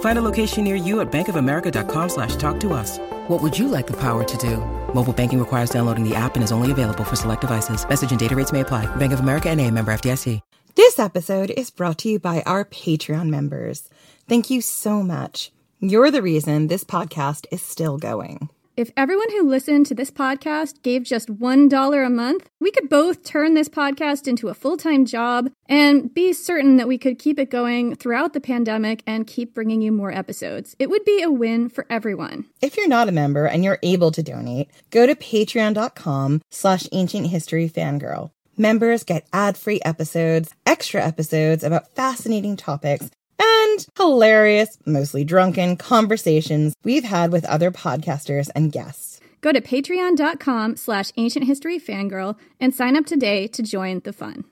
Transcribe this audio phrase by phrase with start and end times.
[0.00, 2.98] Find a location near you at bankofamerica.com slash talk to us.
[3.28, 4.58] What would you like the power to do?
[4.94, 7.86] Mobile banking requires downloading the app and is only available for select devices.
[7.88, 8.86] Message and data rates may apply.
[8.96, 10.40] Bank of America and a member FDIC.
[10.76, 13.88] This episode is brought to you by our Patreon members.
[14.28, 15.52] Thank you so much.
[15.78, 18.48] You're the reason this podcast is still going.
[18.76, 23.22] If everyone who listened to this podcast gave just $1 a month, we could both
[23.22, 27.38] turn this podcast into a full time job and be certain that we could keep
[27.38, 30.74] it going throughout the pandemic and keep bringing you more episodes.
[30.80, 32.46] It would be a win for everyone.
[32.60, 37.28] If you're not a member and you're able to donate, go to patreon.com slash ancient
[37.28, 38.32] history fangirl.
[38.56, 43.08] Members get ad free episodes, extra episodes about fascinating topics,
[43.38, 49.20] and hilarious, mostly drunken conversations we've had with other podcasters and guests.
[49.40, 54.44] Go to patreon.com slash ancient history fangirl and sign up today to join the fun.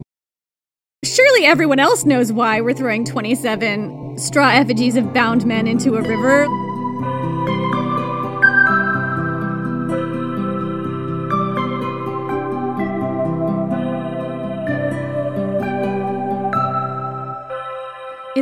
[1.04, 6.02] Surely everyone else knows why we're throwing 27 straw effigies of bound men into a
[6.02, 6.46] river.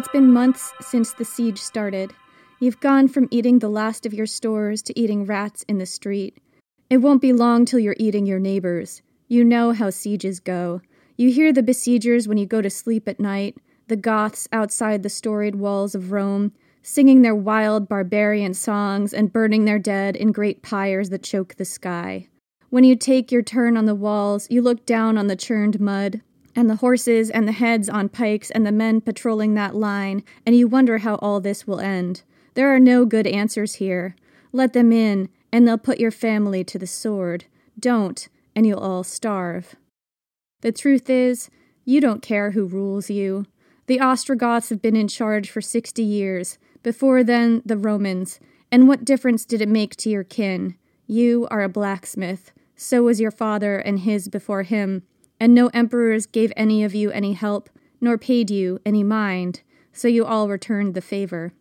[0.01, 2.15] It's been months since the siege started.
[2.59, 6.39] You've gone from eating the last of your stores to eating rats in the street.
[6.89, 9.03] It won't be long till you're eating your neighbors.
[9.29, 10.81] You know how sieges go.
[11.19, 13.59] You hear the besiegers when you go to sleep at night,
[13.89, 19.67] the Goths outside the storied walls of Rome, singing their wild barbarian songs and burning
[19.67, 22.27] their dead in great pyres that choke the sky.
[22.71, 26.23] When you take your turn on the walls, you look down on the churned mud,
[26.55, 30.57] and the horses and the heads on pikes and the men patrolling that line, and
[30.57, 32.23] you wonder how all this will end.
[32.55, 34.17] There are no good answers here.
[34.53, 37.45] Let them in, and they'll put your family to the sword.
[37.79, 39.77] Don't, and you'll all starve.
[40.61, 41.51] The truth is,
[41.85, 43.47] you don't care who rules you.
[43.87, 46.59] The Ostrogoths have been in charge for sixty years.
[46.83, 48.41] Before then, the Romans.
[48.71, 50.77] And what difference did it make to your kin?
[51.07, 52.53] You are a blacksmith.
[52.77, 55.03] So was your father and his before him
[55.41, 57.71] and no emperors gave any of you any help,
[58.01, 59.63] nor paid you any mind,
[59.93, 61.53] so you all returned the favor.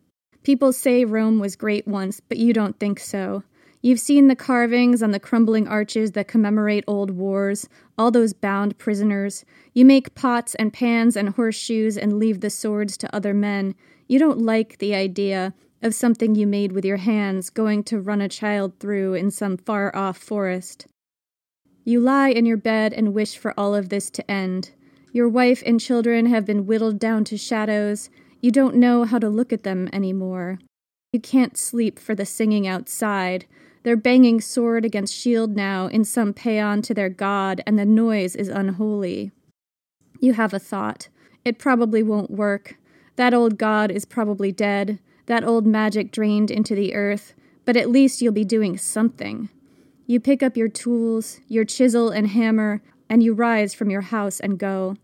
[0.42, 3.42] People say Rome was great once, but you don't think so.
[3.82, 8.76] You've seen the carvings on the crumbling arches that commemorate old wars, all those bound
[8.76, 9.44] prisoners.
[9.72, 13.74] You make pots and pans and horseshoes and leave the swords to other men.
[14.06, 18.20] You don't like the idea of something you made with your hands going to run
[18.20, 20.86] a child through in some far off forest.
[21.90, 24.70] You lie in your bed and wish for all of this to end.
[25.10, 28.10] Your wife and children have been whittled down to shadows.
[28.40, 30.60] You don't know how to look at them anymore.
[31.12, 33.44] You can't sleep for the singing outside.
[33.82, 38.36] They're banging sword against shield now in some paean to their god, and the noise
[38.36, 39.32] is unholy.
[40.20, 41.08] You have a thought.
[41.44, 42.76] It probably won't work.
[43.16, 45.00] That old god is probably dead.
[45.26, 47.34] That old magic drained into the earth.
[47.64, 49.48] But at least you'll be doing something.
[50.10, 54.40] You pick up your tools, your chisel and hammer, and you rise from your house
[54.40, 54.96] and go.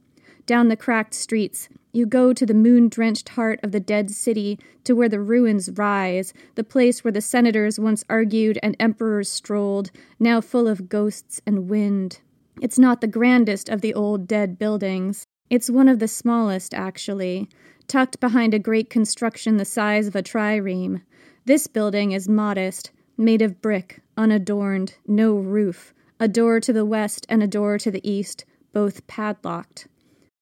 [0.47, 4.59] Down the cracked streets, you go to the moon drenched heart of the dead city,
[4.83, 9.93] to where the ruins rise, the place where the senators once argued and emperors strolled,
[10.19, 12.19] now full of ghosts and wind.
[12.61, 15.25] It's not the grandest of the old dead buildings.
[15.49, 17.49] It's one of the smallest, actually,
[17.87, 21.03] tucked behind a great construction the size of a trireme.
[21.45, 27.27] This building is modest, made of brick, unadorned, no roof, a door to the west
[27.29, 29.87] and a door to the east, both padlocked.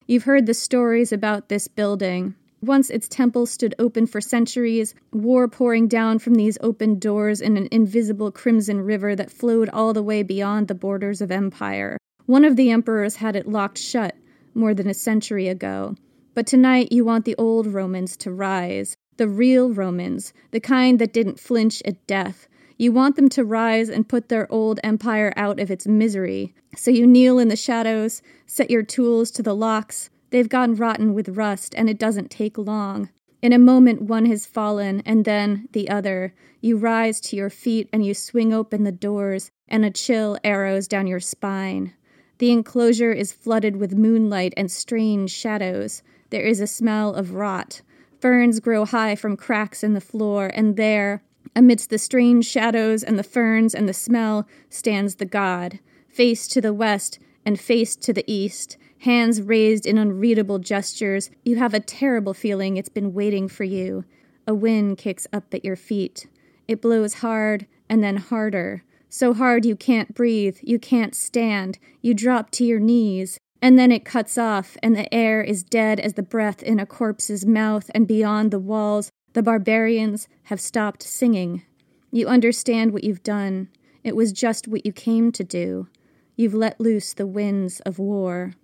[0.06, 2.34] You've heard the stories about this building.
[2.62, 7.56] Once its temple stood open for centuries, war pouring down from these open doors in
[7.56, 11.98] an invisible crimson river that flowed all the way beyond the borders of empire.
[12.26, 14.14] One of the emperors had it locked shut
[14.54, 15.96] more than a century ago.
[16.34, 21.12] But tonight you want the old Romans to rise, the real Romans, the kind that
[21.12, 22.48] didn't flinch at death,
[22.84, 26.54] You want them to rise and put their old empire out of its misery.
[26.76, 30.10] So you kneel in the shadows, set your tools to the locks.
[30.28, 33.08] They've gone rotten with rust, and it doesn't take long.
[33.40, 36.34] In a moment, one has fallen, and then the other.
[36.60, 40.86] You rise to your feet and you swing open the doors, and a chill arrows
[40.86, 41.94] down your spine.
[42.36, 46.02] The enclosure is flooded with moonlight and strange shadows.
[46.28, 47.80] There is a smell of rot.
[48.20, 51.22] Ferns grow high from cracks in the floor, and there,
[51.56, 55.78] amidst the strange shadows and the ferns and the smell, stands the god,
[56.08, 61.30] face to the west and face to the east, hands raised in unreadable gestures.
[61.44, 64.04] You have a terrible feeling it's been waiting for you.
[64.46, 66.26] A wind kicks up at your feet.
[66.66, 68.82] It blows hard and then harder.
[69.08, 73.38] So hard you can't breathe, you can't stand, you drop to your knees.
[73.62, 76.84] And then it cuts off, and the air is dead as the breath in a
[76.84, 81.62] corpse's mouth, and beyond the walls, the barbarians have stopped singing.
[82.10, 83.68] You understand what you've done.
[84.04, 85.88] It was just what you came to do.
[86.36, 88.54] You've let loose the winds of war.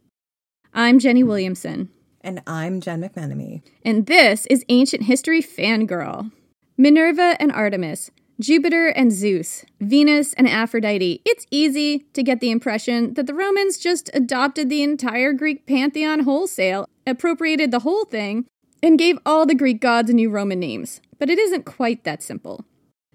[0.72, 1.90] I'm Jenny Williamson.
[2.20, 3.62] And I'm Jen McMenemy.
[3.84, 6.30] And this is Ancient History Fangirl.
[6.78, 11.20] Minerva and Artemis, Jupiter and Zeus, Venus and Aphrodite.
[11.24, 16.20] It's easy to get the impression that the Romans just adopted the entire Greek pantheon
[16.20, 18.46] wholesale, appropriated the whole thing,
[18.82, 21.00] and gave all the Greek gods new Roman names.
[21.18, 22.64] But it isn't quite that simple.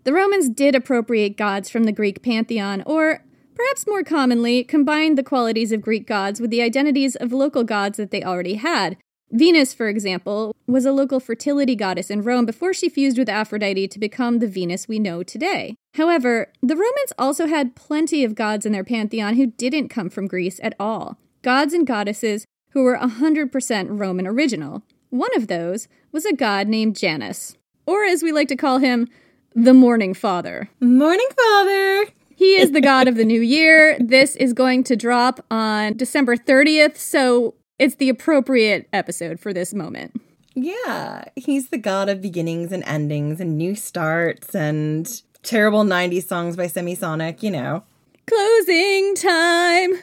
[0.04, 3.24] The Romans did appropriate gods from the Greek pantheon, or
[3.56, 7.98] perhaps more commonly, combined the qualities of Greek gods with the identities of local gods
[7.98, 8.98] that they already had,
[9.32, 13.88] Venus, for example, was a local fertility goddess in Rome before she fused with Aphrodite
[13.88, 15.76] to become the Venus we know today.
[15.96, 20.28] However, the Romans also had plenty of gods in their pantheon who didn't come from
[20.28, 21.18] Greece at all.
[21.42, 24.84] Gods and goddesses who were 100% Roman original.
[25.16, 29.08] One of those was a god named Janus, or as we like to call him,
[29.54, 30.70] the Morning Father.
[30.82, 32.08] Morning, Father!
[32.36, 33.98] He is the god of the new year.
[33.98, 39.74] This is going to drop on December 30th, so it's the appropriate episode for this
[39.74, 40.20] moment.
[40.54, 45.10] Yeah, he's the god of beginnings and endings and new starts and
[45.44, 47.84] terrible 90s songs by Semisonic, you know.
[48.28, 49.94] Closing time.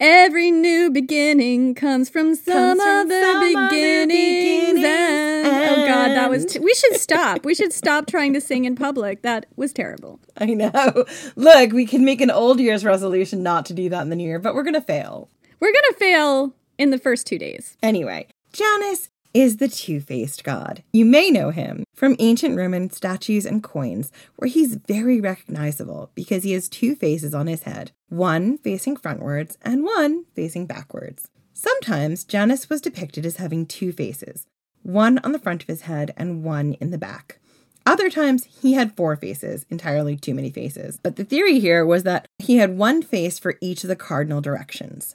[0.00, 4.08] Every new beginning comes from some, Comes from other, some beginnings.
[4.12, 6.44] beginnings and, oh God, that was.
[6.46, 7.44] T- we should stop.
[7.44, 9.22] we should stop trying to sing in public.
[9.22, 10.20] That was terrible.
[10.36, 11.04] I know.
[11.36, 14.24] Look, we can make an old year's resolution not to do that in the new
[14.24, 15.28] year, but we're going to fail.
[15.58, 17.78] We're gonna fail in the first two days.
[17.82, 20.82] Anyway, Janus is the two faced god.
[20.94, 26.42] You may know him from ancient Roman statues and coins, where he's very recognizable because
[26.42, 31.28] he has two faces on his head one facing frontwards and one facing backwards.
[31.52, 34.46] Sometimes Janus was depicted as having two faces,
[34.82, 37.38] one on the front of his head and one in the back.
[37.84, 40.98] Other times, he had four faces, entirely too many faces.
[41.02, 44.40] But the theory here was that he had one face for each of the cardinal
[44.40, 45.14] directions.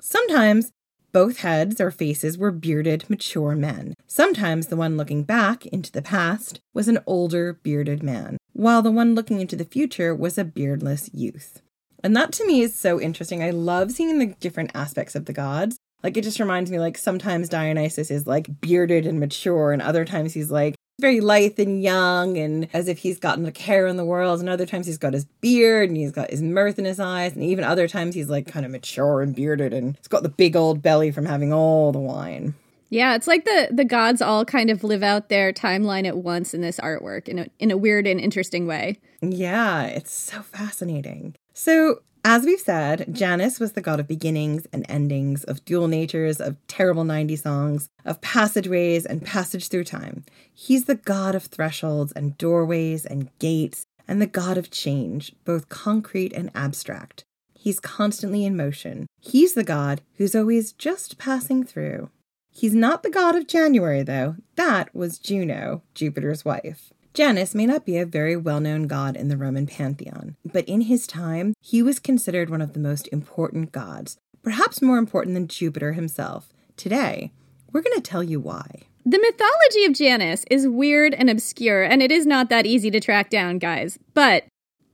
[0.00, 0.72] Sometimes
[1.12, 3.94] both heads or faces were bearded, mature men.
[4.06, 8.90] Sometimes the one looking back into the past was an older, bearded man, while the
[8.90, 11.62] one looking into the future was a beardless youth.
[12.02, 13.42] And that to me is so interesting.
[13.42, 15.76] I love seeing the different aspects of the gods.
[16.02, 20.04] Like it just reminds me like sometimes Dionysus is like bearded and mature, and other
[20.04, 23.96] times he's like very lithe and young and as if he's gotten a care in
[23.96, 24.40] the world.
[24.40, 27.34] And other times he's got his beard and he's got his mirth in his eyes.
[27.34, 30.28] And even other times he's like kind of mature and bearded and he's got the
[30.28, 32.54] big old belly from having all the wine.
[32.90, 36.52] Yeah, it's like the the gods all kind of live out their timeline at once
[36.52, 38.98] in this artwork in a in a weird and interesting way.
[39.22, 41.36] yeah it's so fascinating.
[41.54, 46.40] So as we've said, Janus was the god of beginnings and endings, of dual natures,
[46.40, 50.24] of terrible 90 songs, of passageways and passage through time.
[50.52, 55.68] He's the god of thresholds and doorways and gates, and the god of change, both
[55.68, 57.24] concrete and abstract.
[57.54, 59.06] He's constantly in motion.
[59.20, 62.10] He's the god who's always just passing through.
[62.50, 64.36] He's not the god of January, though.
[64.56, 66.92] That was Juno, Jupiter's wife.
[67.12, 70.82] Janus may not be a very well known god in the Roman pantheon, but in
[70.82, 75.48] his time, he was considered one of the most important gods, perhaps more important than
[75.48, 76.52] Jupiter himself.
[76.76, 77.32] Today,
[77.72, 78.82] we're going to tell you why.
[79.04, 83.00] The mythology of Janus is weird and obscure, and it is not that easy to
[83.00, 83.98] track down, guys.
[84.14, 84.44] But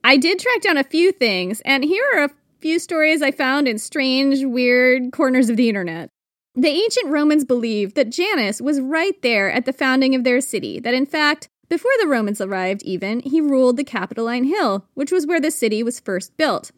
[0.02, 2.30] I did track down a few things, and here are a
[2.60, 6.08] few stories I found in strange, weird corners of the internet.
[6.54, 10.80] The ancient Romans believed that Janus was right there at the founding of their city,
[10.80, 15.26] that in fact, before the Romans arrived, even, he ruled the Capitoline Hill, which was
[15.26, 16.70] where the city was first built.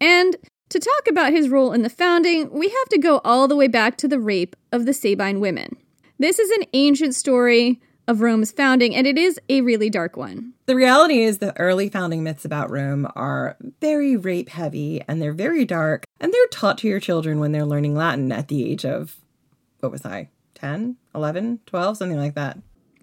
[0.00, 0.36] And
[0.68, 3.68] to talk about his role in the founding, we have to go all the way
[3.68, 5.76] back to the rape of the Sabine women.
[6.18, 10.52] This is an ancient story of Rome's founding, and it is a really dark one.
[10.66, 15.32] The reality is, the early founding myths about Rome are very rape heavy and they're
[15.32, 18.84] very dark, and they're taught to your children when they're learning Latin at the age
[18.84, 19.16] of,
[19.80, 22.58] what was I, 10, 11, 12, something like that.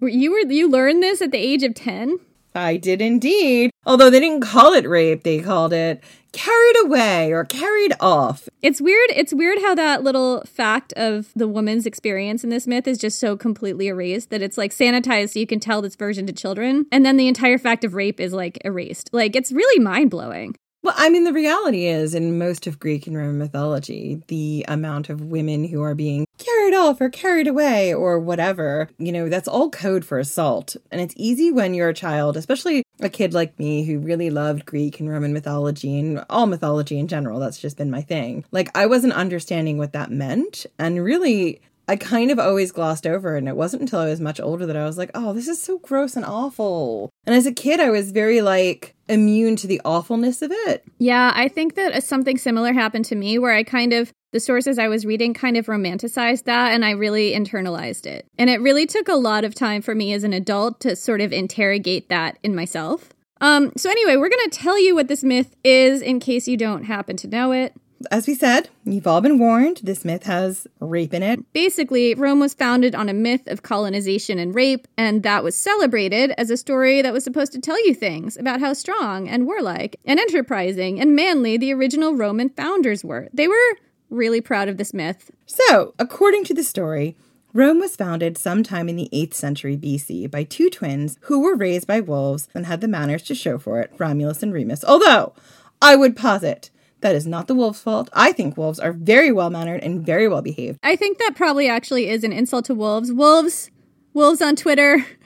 [0.06, 2.18] You were you learned this at the age of 10?
[2.54, 3.70] I did indeed.
[3.84, 6.02] Although they didn't call it rape, they called it
[6.34, 8.48] carried away or carried off.
[8.60, 9.10] It's weird.
[9.14, 13.20] It's weird how that little fact of the woman's experience in this myth is just
[13.20, 16.86] so completely erased that it's like sanitized so you can tell this version to children.
[16.90, 19.10] And then the entire fact of rape is like erased.
[19.12, 20.56] Like it's really mind blowing.
[20.84, 25.08] Well, I mean, the reality is, in most of Greek and Roman mythology, the amount
[25.08, 29.48] of women who are being carried off or carried away or whatever, you know, that's
[29.48, 30.76] all code for assault.
[30.92, 34.66] And it's easy when you're a child, especially a kid like me who really loved
[34.66, 37.40] Greek and Roman mythology and all mythology in general.
[37.40, 38.44] That's just been my thing.
[38.52, 40.66] Like, I wasn't understanding what that meant.
[40.78, 44.40] And really, I kind of always glossed over, and it wasn't until I was much
[44.40, 47.10] older that I was like, oh, this is so gross and awful.
[47.26, 50.84] And as a kid, I was very like immune to the awfulness of it.
[50.98, 54.78] Yeah, I think that something similar happened to me where I kind of, the sources
[54.78, 58.26] I was reading kind of romanticized that, and I really internalized it.
[58.38, 61.20] And it really took a lot of time for me as an adult to sort
[61.20, 63.10] of interrogate that in myself.
[63.40, 66.56] Um, so, anyway, we're going to tell you what this myth is in case you
[66.56, 67.74] don't happen to know it
[68.10, 69.80] as we said, you've all been warned.
[69.82, 71.52] This myth has rape in it.
[71.52, 76.32] Basically, Rome was founded on a myth of colonization and rape, and that was celebrated
[76.38, 80.00] as a story that was supposed to tell you things about how strong and warlike
[80.04, 83.28] and enterprising and manly the original Roman founders were.
[83.32, 83.78] They were
[84.10, 85.30] really proud of this myth.
[85.46, 87.16] So, according to the story,
[87.52, 91.86] Rome was founded sometime in the 8th century BC by two twins who were raised
[91.86, 94.84] by wolves and had the manners to show for it, Romulus and Remus.
[94.84, 95.34] Although,
[95.80, 96.70] I would posit
[97.04, 98.08] that is not the wolves' fault.
[98.14, 100.78] I think wolves are very well mannered and very well behaved.
[100.82, 103.12] I think that probably actually is an insult to wolves.
[103.12, 103.70] Wolves,
[104.14, 105.06] wolves on Twitter.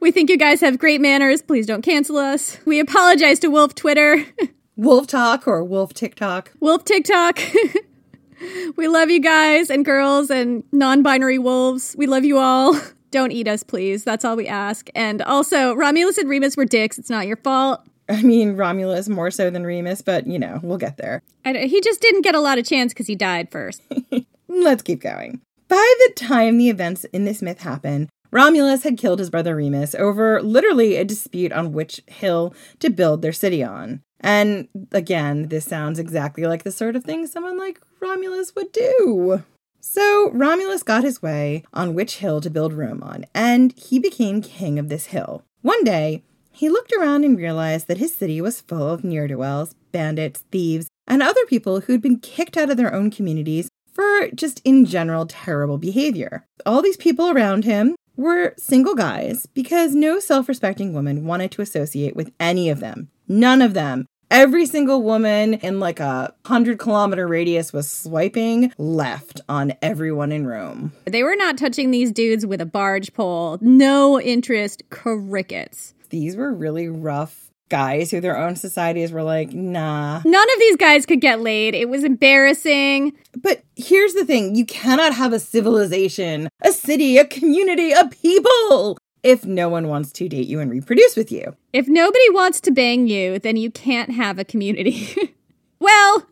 [0.00, 1.40] We think you guys have great manners.
[1.40, 2.58] Please don't cancel us.
[2.66, 4.26] We apologize to Wolf Twitter.
[4.76, 6.52] wolf Talk or Wolf TikTok.
[6.60, 7.40] Wolf TikTok.
[8.76, 11.96] we love you guys and girls and non binary wolves.
[11.96, 12.78] We love you all.
[13.10, 14.04] Don't eat us, please.
[14.04, 14.90] That's all we ask.
[14.94, 16.98] And also, Romulus and Remus were dicks.
[16.98, 17.80] It's not your fault.
[18.08, 21.22] I mean, Romulus more so than Remus, but you know, we'll get there.
[21.44, 23.82] he just didn't get a lot of chance because he died first.
[24.48, 25.40] Let's keep going.
[25.68, 29.94] By the time the events in this myth happen, Romulus had killed his brother Remus
[29.94, 34.02] over literally a dispute on which hill to build their city on.
[34.20, 39.42] And again, this sounds exactly like the sort of thing someone like Romulus would do.
[39.80, 44.42] So Romulus got his way on which hill to build Rome on, and he became
[44.42, 45.44] king of this hill.
[45.62, 46.24] One day,
[46.56, 50.42] he looked around and realized that his city was full of ne'er do wells, bandits,
[50.50, 54.86] thieves, and other people who'd been kicked out of their own communities for just in
[54.86, 56.46] general terrible behavior.
[56.64, 61.62] All these people around him were single guys because no self respecting woman wanted to
[61.62, 63.10] associate with any of them.
[63.28, 64.06] None of them.
[64.30, 70.46] Every single woman in like a hundred kilometer radius was swiping left on everyone in
[70.46, 70.92] Rome.
[71.04, 73.58] They were not touching these dudes with a barge pole.
[73.60, 80.22] No interest, crickets these were really rough guys who their own societies were like, nah.
[80.24, 81.74] None of these guys could get laid.
[81.74, 83.12] It was embarrassing.
[83.36, 88.98] But here's the thing you cannot have a civilization, a city, a community, a people
[89.22, 91.56] if no one wants to date you and reproduce with you.
[91.72, 95.08] If nobody wants to bang you, then you can't have a community.
[95.80, 96.26] well,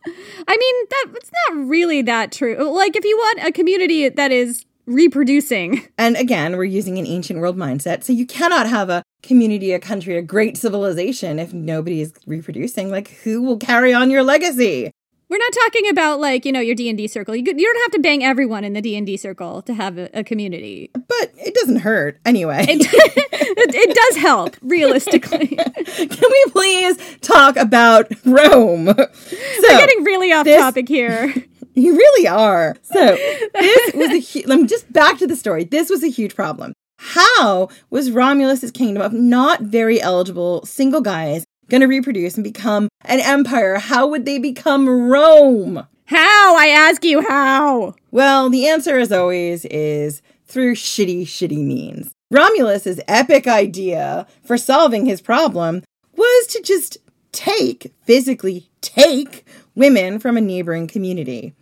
[0.47, 2.57] I mean, that it's not really that true.
[2.73, 5.89] Like if you want a community that is reproducing.
[5.99, 8.05] And again, we're using an ancient world mindset.
[8.05, 12.91] So you cannot have a community, a country, a great civilization if nobody is reproducing.
[12.91, 14.91] Like, who will carry on your legacy?
[15.29, 17.35] We're not talking about like you know your D and D circle.
[17.35, 19.99] You, you don't have to bang everyone in the D and D circle to have
[19.99, 20.91] a, a, community.
[20.95, 22.67] But it doesn't hurt anyway.
[22.69, 22.83] It,
[23.33, 25.47] it, it does help realistically.
[25.87, 28.87] Can we please talk about Rome?
[28.87, 29.07] So,
[29.63, 31.35] We're getting really off this, topic here.
[31.77, 32.77] You really are.
[32.83, 33.17] So
[33.53, 35.65] this was a hu- let me just back to the story.
[35.65, 36.73] This was a huge problem.
[37.07, 42.89] How was Romulus's kingdom of not very eligible single guys going to reproduce and become
[43.03, 43.79] an empire?
[43.79, 45.87] How would they become Rome?
[46.07, 46.57] How?
[46.57, 47.95] I ask you how.
[48.11, 52.11] Well, the answer as always is through shitty, shitty means.
[52.33, 55.83] Romulus's epic idea for solving his problem
[56.17, 56.97] was to just
[57.33, 61.55] take, physically take, women from a neighboring community.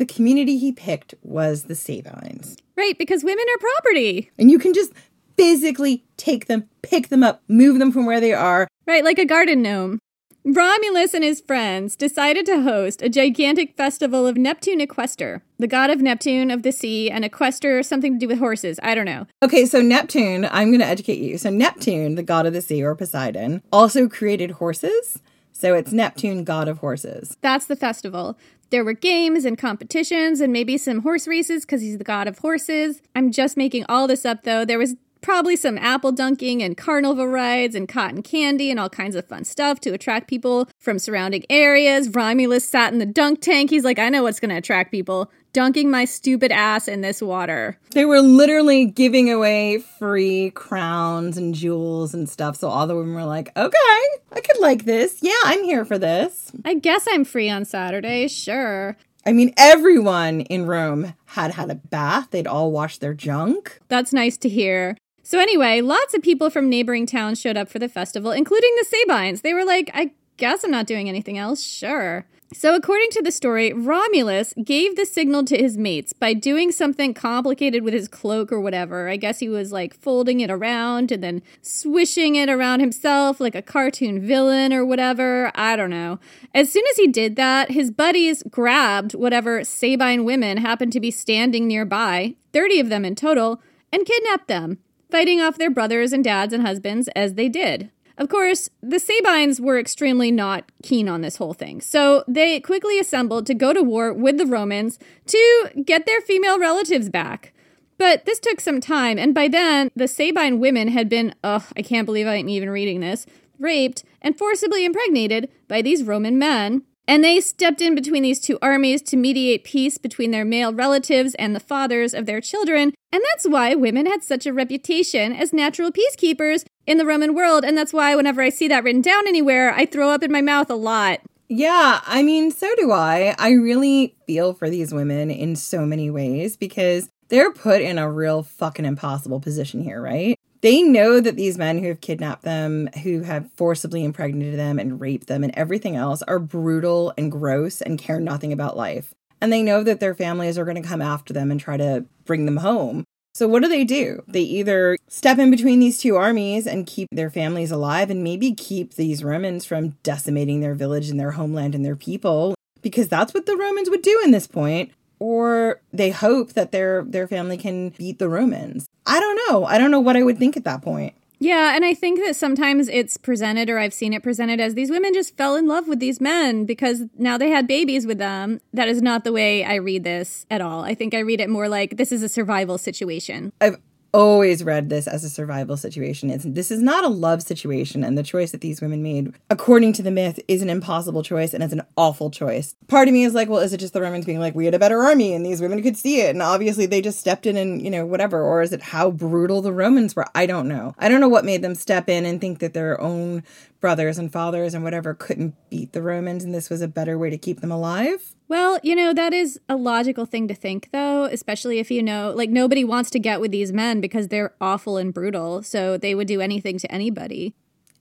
[0.00, 2.56] The community he picked was the Sabines.
[2.74, 4.30] Right, because women are property.
[4.38, 4.94] And you can just
[5.36, 8.66] physically take them, pick them up, move them from where they are.
[8.86, 9.98] Right, like a garden gnome.
[10.42, 15.90] Romulus and his friends decided to host a gigantic festival of Neptune Equester, the god
[15.90, 18.80] of Neptune of the sea, and Equester, something to do with horses.
[18.82, 19.26] I don't know.
[19.42, 21.36] Okay, so Neptune, I'm going to educate you.
[21.36, 25.20] So, Neptune, the god of the sea or Poseidon, also created horses.
[25.52, 27.36] So, it's Neptune, god of horses.
[27.42, 28.38] That's the festival.
[28.70, 32.38] There were games and competitions and maybe some horse races because he's the god of
[32.38, 33.02] horses.
[33.14, 34.64] I'm just making all this up though.
[34.64, 39.14] There was probably some apple dunking and carnival rides and cotton candy and all kinds
[39.16, 42.08] of fun stuff to attract people from surrounding areas.
[42.08, 43.70] Romulus sat in the dunk tank.
[43.70, 45.30] He's like, I know what's going to attract people.
[45.52, 47.76] Dunking my stupid ass in this water.
[47.90, 52.56] They were literally giving away free crowns and jewels and stuff.
[52.56, 54.00] So all the women were like, okay,
[54.32, 55.18] I could like this.
[55.22, 56.52] Yeah, I'm here for this.
[56.64, 58.96] I guess I'm free on Saturday, sure.
[59.26, 62.28] I mean, everyone in Rome had had a bath.
[62.30, 63.80] They'd all washed their junk.
[63.88, 64.96] That's nice to hear.
[65.22, 68.86] So, anyway, lots of people from neighboring towns showed up for the festival, including the
[68.86, 69.42] Sabines.
[69.42, 71.62] They were like, I guess I'm not doing anything else.
[71.62, 72.24] Sure.
[72.52, 77.14] So, according to the story, Romulus gave the signal to his mates by doing something
[77.14, 79.08] complicated with his cloak or whatever.
[79.08, 83.54] I guess he was like folding it around and then swishing it around himself like
[83.54, 85.52] a cartoon villain or whatever.
[85.54, 86.18] I don't know.
[86.52, 91.12] As soon as he did that, his buddies grabbed whatever Sabine women happened to be
[91.12, 94.78] standing nearby, 30 of them in total, and kidnapped them
[95.08, 97.90] fighting off their brothers and dads and husbands as they did.
[98.18, 102.98] Of course, the Sabines were extremely not keen on this whole thing, so they quickly
[102.98, 107.52] assembled to go to war with the Romans to get their female relatives back.
[107.98, 111.82] But this took some time, and by then, the Sabine women had been, ugh, I
[111.82, 113.26] can't believe I'm even reading this,
[113.58, 118.56] raped and forcibly impregnated by these Roman men and they stepped in between these two
[118.62, 122.92] armies to mediate peace between their male relatives and the fathers of their children.
[123.10, 127.64] And that's why women had such a reputation as natural peacekeepers in the Roman world.
[127.64, 130.42] And that's why whenever I see that written down anywhere, I throw up in my
[130.42, 131.20] mouth a lot.
[131.48, 133.36] Yeah, I mean, so do I.
[133.38, 138.10] I really feel for these women in so many ways because they're put in a
[138.10, 140.36] real fucking impossible position here, right?
[140.62, 145.00] They know that these men who have kidnapped them, who have forcibly impregnated them and
[145.00, 149.14] raped them and everything else are brutal and gross and care nothing about life.
[149.40, 152.04] And they know that their families are going to come after them and try to
[152.24, 153.04] bring them home.
[153.32, 154.22] So, what do they do?
[154.26, 158.52] They either step in between these two armies and keep their families alive and maybe
[158.54, 163.32] keep these Romans from decimating their village and their homeland and their people, because that's
[163.32, 164.90] what the Romans would do in this point,
[165.20, 168.86] or they hope that their their family can beat the Romans.
[169.06, 169.64] I don't know.
[169.64, 171.14] I don't know what I would think at that point.
[171.42, 174.90] Yeah, and I think that sometimes it's presented, or I've seen it presented as these
[174.90, 178.60] women just fell in love with these men because now they had babies with them.
[178.74, 180.84] That is not the way I read this at all.
[180.84, 183.54] I think I read it more like this is a survival situation.
[183.58, 183.78] I've
[184.12, 186.30] always read this as a survival situation.
[186.30, 189.92] It's, this is not a love situation, and the choice that these women made, according
[189.94, 192.74] to the myth, is an impossible choice and it's an awful choice.
[192.88, 194.74] Part of me is like, well, is it just the Romans being like, we had
[194.74, 197.56] a better army and these women could see it, and obviously they just stepped in
[197.56, 198.42] and, you know, whatever?
[198.42, 200.26] Or is it how brutal the Romans were?
[200.34, 200.94] I don't know.
[200.98, 203.42] I don't know what made them step in and think that their own
[203.80, 207.30] brothers and fathers and whatever couldn't beat the Romans and this was a better way
[207.30, 208.34] to keep them alive.
[208.48, 212.32] Well, you know, that is a logical thing to think, though, especially if you know,
[212.34, 215.62] like, nobody wants to get with these men because they're awful and brutal.
[215.62, 217.54] So they would do anything to anybody.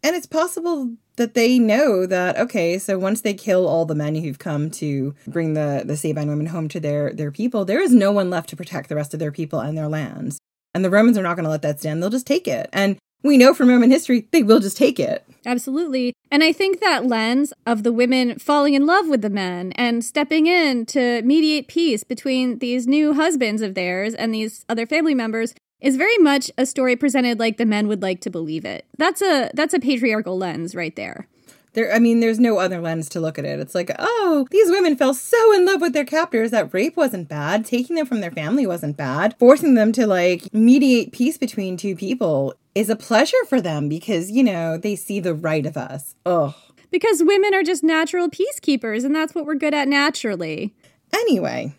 [0.04, 4.16] And it's possible that they know that okay, so once they kill all the men
[4.16, 7.94] who've come to bring the the Sabine women home to their their people, there is
[7.94, 10.40] no one left to protect the rest of their people and their lands.
[10.74, 12.02] And the Romans are not going to let that stand.
[12.02, 12.70] They'll just take it.
[12.72, 15.29] And we know from Roman history they will just take it.
[15.46, 16.14] Absolutely.
[16.32, 20.04] And I think that lens of the women falling in love with the men and
[20.04, 25.16] stepping in to mediate peace between these new husbands of theirs and these other family
[25.16, 28.86] members is very much a story presented like the men would like to believe it.
[28.98, 31.28] That's a that's a patriarchal lens right there.
[31.74, 33.60] There, I mean, there's no other lens to look at it.
[33.60, 37.30] It's like, oh, these women fell so in love with their captors that rape wasn't
[37.30, 41.78] bad, taking them from their family wasn't bad, forcing them to like mediate peace between
[41.78, 45.78] two people is a pleasure for them because, you know, they see the right of
[45.78, 46.16] us.
[46.26, 46.54] Ugh.
[46.92, 50.74] Because women are just natural peacekeepers, and that's what we're good at naturally.
[51.14, 51.74] Anyway,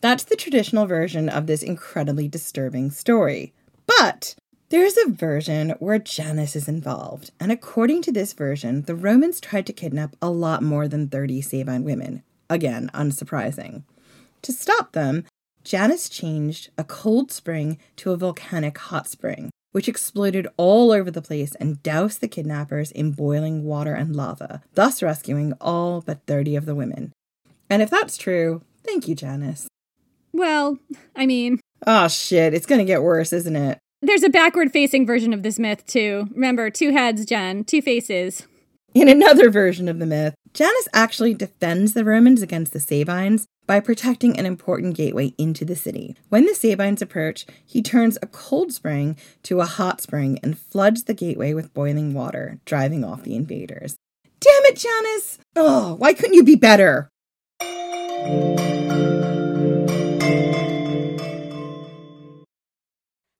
[0.00, 3.52] that's the traditional version of this incredibly disturbing story.
[3.86, 4.36] But
[4.72, 9.66] there's a version where Janus is involved, and according to this version, the Romans tried
[9.66, 12.22] to kidnap a lot more than 30 Sabine women.
[12.48, 13.82] Again, unsurprising.
[14.40, 15.26] To stop them,
[15.62, 21.20] Janus changed a cold spring to a volcanic hot spring, which exploded all over the
[21.20, 26.56] place and doused the kidnappers in boiling water and lava, thus rescuing all but 30
[26.56, 27.12] of the women.
[27.68, 29.68] And if that's true, thank you, Janus.
[30.32, 30.78] Well,
[31.14, 31.60] I mean.
[31.86, 33.78] Oh shit, it's gonna get worse, isn't it?
[34.04, 36.26] There's a backward facing version of this myth, too.
[36.32, 38.48] Remember, two heads, Jen, two faces.
[38.94, 43.78] In another version of the myth, Janus actually defends the Romans against the Sabines by
[43.78, 46.16] protecting an important gateway into the city.
[46.30, 51.04] When the Sabines approach, he turns a cold spring to a hot spring and floods
[51.04, 53.94] the gateway with boiling water, driving off the invaders.
[54.40, 55.38] Damn it, Janus!
[55.54, 57.08] Oh, why couldn't you be better?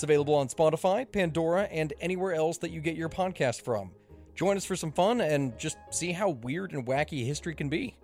[0.00, 3.90] It's available on Spotify, Pandora, and anywhere else that you get your podcast from.
[4.34, 7.98] Join us for some fun and just see how weird and wacky history can be.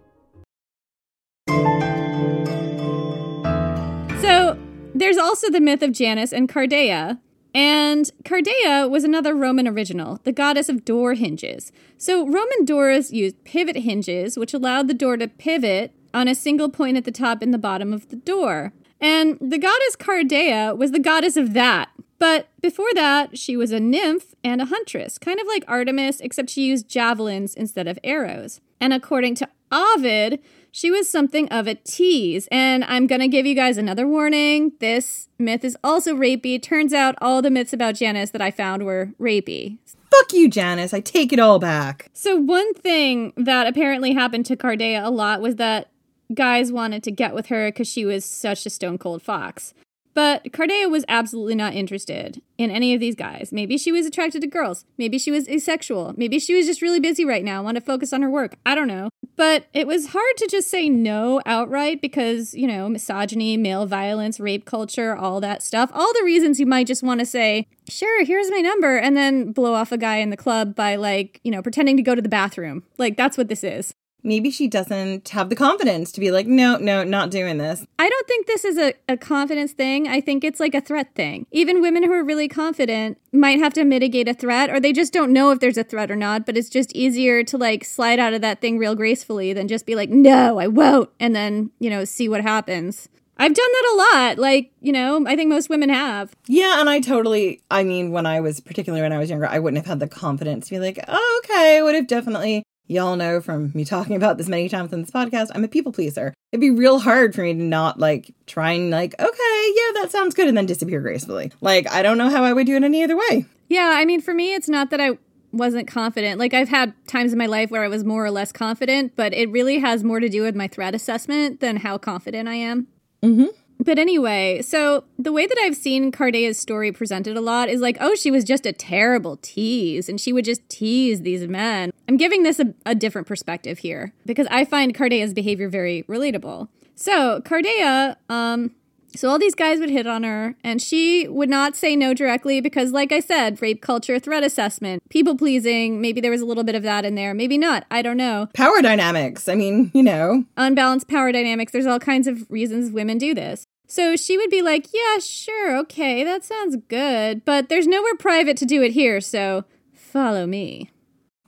[4.21, 4.59] So,
[4.95, 7.19] there's also the myth of Janus and Cardea.
[7.55, 11.73] And Cardea was another Roman original, the goddess of door hinges.
[11.97, 16.69] So, Roman doors used pivot hinges, which allowed the door to pivot on a single
[16.69, 18.75] point at the top and the bottom of the door.
[19.01, 21.91] And the goddess Cardea was the goddess of that.
[22.19, 26.51] But before that, she was a nymph and a huntress, kind of like Artemis, except
[26.51, 28.61] she used javelins instead of arrows.
[28.81, 32.49] And according to Ovid, she was something of a tease.
[32.51, 34.73] And I'm going to give you guys another warning.
[34.81, 36.63] This myth is also rapey.
[36.63, 39.79] Turns out all the myths about Janus that I found were rapey.
[40.11, 40.95] Fuck you, Janus.
[40.95, 42.11] I take it all back.
[42.15, 45.91] So, one thing that apparently happened to Cardea a lot was that
[46.35, 49.75] guys wanted to get with her because she was such a stone cold fox.
[50.17, 53.53] But Cardea was absolutely not interested in any of these guys.
[53.53, 54.87] Maybe she was attracted to girls.
[54.97, 56.15] Maybe she was asexual.
[56.17, 58.57] Maybe she was just really busy right now, want to focus on her work.
[58.65, 59.11] I don't know.
[59.37, 64.41] But it was hard to just say no outright because, you know, misogyny, male violence,
[64.41, 65.91] rape culture, all that stuff.
[65.93, 69.53] All the reasons you might just want to say, sure, here's my number, and then
[69.53, 72.23] blow off a guy in the club by, like, you know, pretending to go to
[72.23, 72.85] the bathroom.
[72.97, 73.95] Like, that's what this is
[74.27, 77.87] maybe she doesn't have the confidence to be like, no, no, not doing this.
[77.99, 80.09] I don't think this is a, a confidence thing.
[80.09, 81.47] I think it's like a threat thing.
[81.53, 85.13] Even women who are really confident might have to mitigate a threat, or they just
[85.13, 88.19] don't know if there's a threat or not, but it's just easier to like slide
[88.19, 91.71] out of that thing real gracefully than just be like, no, I won't, and then,
[91.79, 93.09] you know, see what happens.
[93.39, 94.39] I've done that a lot.
[94.39, 96.35] Like, you know, I think most women have.
[96.47, 99.59] Yeah, and I totally, I mean, when I was, particularly when I was younger, I
[99.59, 103.17] wouldn't have had the confidence to be like, oh, okay, I would have definitely Y'all
[103.17, 106.33] know from me talking about this many times on this podcast, I'm a people pleaser.
[106.53, 110.11] It'd be real hard for me to not like try and like, okay, yeah, that
[110.13, 111.51] sounds good, and then disappear gracefully.
[111.61, 113.47] Like, I don't know how I would do it any other way.
[113.69, 115.19] Yeah, I mean, for me, it's not that I
[115.51, 116.39] wasn't confident.
[116.39, 119.35] Like, I've had times in my life where I was more or less confident, but
[119.35, 122.87] it really has more to do with my threat assessment than how confident I am.
[123.23, 123.47] Mm-hmm.
[123.79, 127.97] But anyway, so the way that I've seen Cardea's story presented a lot is like,
[128.01, 131.93] oh, she was just a terrible tease and she would just tease these men.
[132.09, 136.69] I'm giving this a, a different perspective here because I find Cardea's behavior very relatable.
[136.95, 138.73] So, Cardea, um,
[139.17, 142.61] So all these guys would hit on her, and she would not say no directly
[142.61, 146.01] because, like I said, rape culture, threat assessment, people pleasing.
[146.01, 147.35] Maybe there was a little bit of that in there.
[147.35, 147.87] Maybe not.
[147.91, 148.49] I don't know.
[148.55, 149.49] Power dynamics.
[149.49, 150.45] I mean, you know.
[150.57, 151.73] Unbalanced power dynamics.
[151.73, 153.65] There's all kinds of reasons women do this.
[153.89, 158.57] So she would be like, Yeah, sure, okay, that sounds good, but there's nowhere private
[158.59, 160.91] to do it here, so follow me.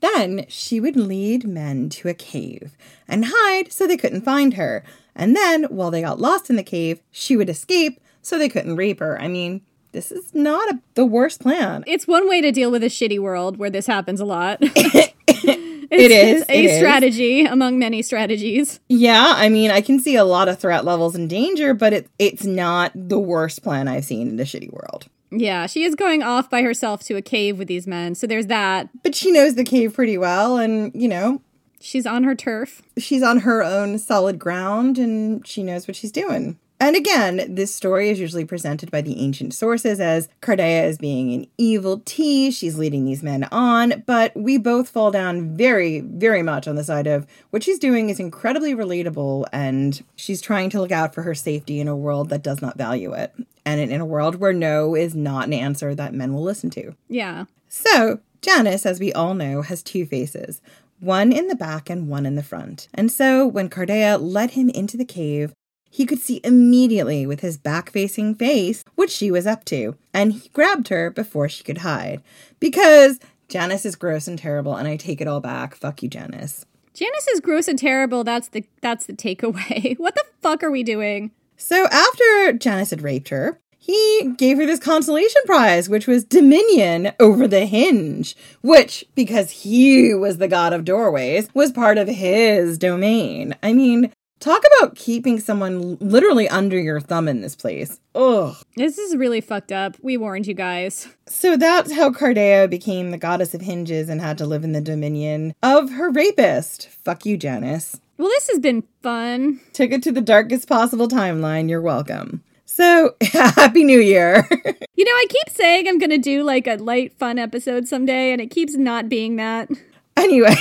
[0.00, 2.76] Then she would lead men to a cave
[3.08, 4.84] and hide so they couldn't find her.
[5.18, 8.76] And then, while they got lost in the cave, she would escape so they couldn't
[8.76, 9.20] rape her.
[9.20, 11.82] I mean, this is not a, the worst plan.
[11.86, 14.58] It's one way to deal with a shitty world where this happens a lot.
[14.62, 16.78] it is a it is.
[16.78, 18.80] strategy among many strategies.
[18.88, 22.08] Yeah, I mean, I can see a lot of threat levels and danger, but it,
[22.18, 25.08] it's not the worst plan I've seen in the shitty world.
[25.30, 28.46] Yeah, she is going off by herself to a cave with these men, so there's
[28.46, 28.88] that.
[29.02, 31.42] But she knows the cave pretty well, and, you know,
[31.80, 32.82] she's on her turf.
[32.96, 36.58] She's on her own solid ground, and she knows what she's doing.
[36.80, 41.32] And again, this story is usually presented by the ancient sources as Cardea as being
[41.32, 42.52] an evil T.
[42.52, 46.84] She's leading these men on, but we both fall down very, very much on the
[46.84, 51.22] side of what she's doing is incredibly relatable and she's trying to look out for
[51.22, 53.34] her safety in a world that does not value it.
[53.64, 56.94] And in a world where no is not an answer that men will listen to.
[57.08, 57.46] Yeah.
[57.68, 60.62] So, Janus, as we all know, has two faces
[61.00, 62.88] one in the back and one in the front.
[62.94, 65.52] And so, when Cardea led him into the cave,
[65.90, 70.32] he could see immediately with his back facing face what she was up to, and
[70.32, 72.22] he grabbed her before she could hide.
[72.60, 75.74] Because Janice is gross and terrible, and I take it all back.
[75.74, 76.66] Fuck you, Janice.
[76.92, 78.24] Janice is gross and terrible.
[78.24, 79.96] That's the that's the takeaway.
[79.98, 81.30] What the fuck are we doing?
[81.56, 83.58] So after Janice had raped her,
[83.88, 90.12] he gave her this consolation prize, which was dominion over the hinge, which, because he
[90.12, 93.54] was the god of doorways, was part of his domain.
[93.62, 97.98] I mean, Talk about keeping someone literally under your thumb in this place.
[98.14, 98.54] Ugh.
[98.76, 99.96] This is really fucked up.
[100.00, 101.08] We warned you guys.
[101.26, 104.80] So that's how Cardea became the goddess of hinges and had to live in the
[104.80, 106.88] dominion of her rapist.
[106.88, 108.00] Fuck you, Janus.
[108.16, 109.58] Well, this has been fun.
[109.72, 111.68] Took it to the darkest possible timeline.
[111.68, 112.44] You're welcome.
[112.78, 114.46] So, happy new year.
[114.94, 118.30] you know, I keep saying I'm going to do like a light, fun episode someday,
[118.30, 119.68] and it keeps not being that.
[120.16, 120.54] Anyway.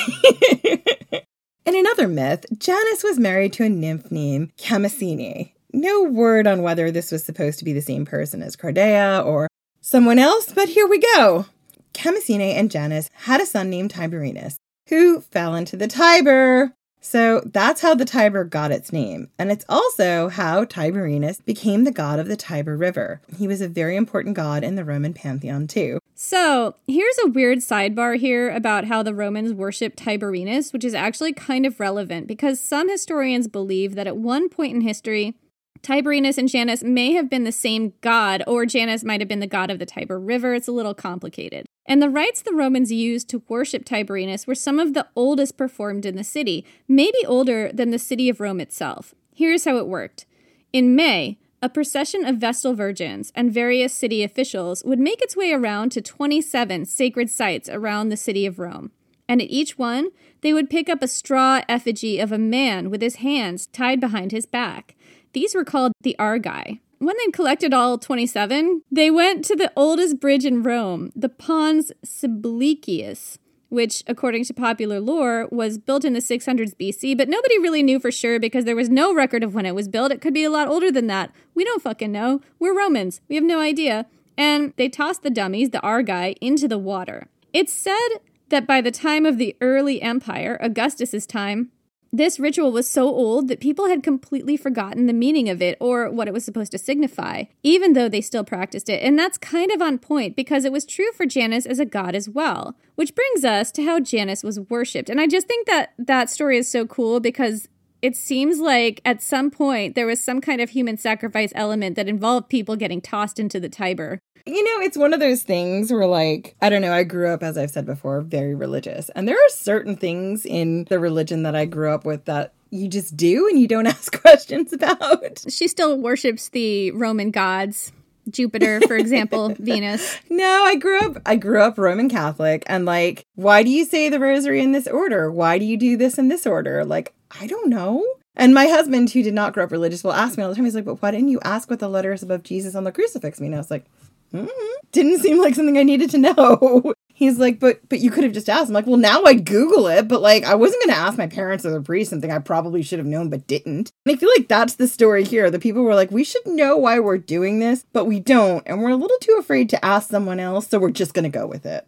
[1.68, 5.52] In another myth, Janus was married to a nymph named Camasene.
[5.72, 9.48] No word on whether this was supposed to be the same person as Cardea or
[9.82, 11.46] someone else, but here we go.
[11.94, 14.58] Camasene and Janus had a son named Tiberinus,
[14.90, 16.74] who fell into the Tiber.
[17.08, 19.30] So that's how the Tiber got its name.
[19.40, 23.22] And it's also how Tiberinus became the god of the Tiber River.
[23.38, 26.00] He was a very important god in the Roman pantheon, too.
[26.16, 31.32] So, here's a weird sidebar here about how the Romans worshipped Tiberinus, which is actually
[31.32, 35.34] kind of relevant because some historians believe that at one point in history,
[35.82, 39.48] Tiberinus and Janus may have been the same god, or Janus might have been the
[39.48, 40.56] god of the Tiber River.
[40.56, 41.67] It's a little complicated.
[41.88, 46.06] And the rites the Romans used to worship Tiberinus were some of the oldest performed
[46.06, 49.16] in the city, maybe older than the city of Rome itself.
[49.34, 50.26] Here's how it worked.
[50.74, 55.54] In May, a procession of Vestal virgins and various city officials would make its way
[55.54, 58.92] around to 27 sacred sites around the city of Rome.
[59.30, 60.10] And at each one,
[60.42, 64.32] they would pick up a straw effigy of a man with his hands tied behind
[64.32, 64.96] his back.
[65.34, 66.80] These were called the Argei.
[67.00, 71.92] When they'd collected all 27, they went to the oldest bridge in Rome, the Pons
[72.04, 73.38] Sublicius,
[73.70, 78.00] which, according to popular lore, was built in the 600s BC, but nobody really knew
[78.00, 80.12] for sure because there was no record of when it was built.
[80.12, 81.32] It could be a lot older than that.
[81.54, 82.42] We don't fucking know.
[82.58, 83.22] We're Romans.
[83.28, 84.08] We have no idea.
[84.36, 87.28] And they tossed the dummies, the Argei, into the water.
[87.54, 88.08] It's said
[88.50, 91.72] that by the time of the early empire, Augustus's time,
[92.12, 96.10] this ritual was so old that people had completely forgotten the meaning of it or
[96.10, 99.02] what it was supposed to signify, even though they still practiced it.
[99.04, 102.16] And that's kind of on point because it was true for Janus as a god
[102.16, 102.76] as well.
[102.96, 105.10] Which brings us to how Janus was worshipped.
[105.10, 107.68] And I just think that that story is so cool because
[108.02, 112.08] it seems like at some point there was some kind of human sacrifice element that
[112.08, 114.20] involved people getting tossed into the Tiber.
[114.46, 117.44] You know, it's one of those things where, like, I don't know, I grew up,
[117.44, 119.10] as I've said before, very religious.
[119.10, 122.88] And there are certain things in the religion that I grew up with that you
[122.88, 125.44] just do and you don't ask questions about.
[125.50, 127.92] She still worships the Roman gods.
[128.28, 130.20] Jupiter, for example, Venus.
[130.30, 134.10] No, I grew up I grew up Roman Catholic and like, why do you say
[134.10, 135.32] the rosary in this order?
[135.32, 136.86] Why do you do this in this order?
[136.86, 138.06] Like, I don't know.
[138.36, 140.66] And my husband, who did not grow up religious, will ask me all the time.
[140.66, 143.42] He's like, "But why didn't you ask what the letters above Jesus on the crucifix
[143.42, 143.86] mean?" I was like,
[144.32, 144.48] mm-hmm.
[144.92, 148.34] "Didn't seem like something I needed to know." He's like, but but you could have
[148.34, 148.68] just asked.
[148.68, 151.66] I'm like, well, now I Google it, but like I wasn't gonna ask my parents
[151.66, 153.92] or the priest something I probably should have known but didn't.
[154.06, 155.50] And I feel like that's the story here.
[155.50, 158.84] The people were like, we should know why we're doing this, but we don't, and
[158.84, 161.66] we're a little too afraid to ask someone else, so we're just gonna go with
[161.66, 161.88] it.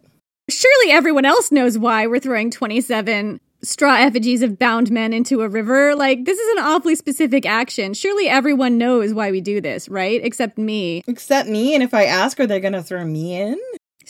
[0.50, 5.48] Surely everyone else knows why we're throwing 27 straw effigies of bound men into a
[5.48, 5.94] river.
[5.94, 7.94] Like, this is an awfully specific action.
[7.94, 10.20] Surely everyone knows why we do this, right?
[10.24, 11.04] Except me.
[11.06, 13.60] Except me, and if I ask, are they gonna throw me in?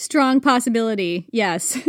[0.00, 1.78] Strong possibility, yes.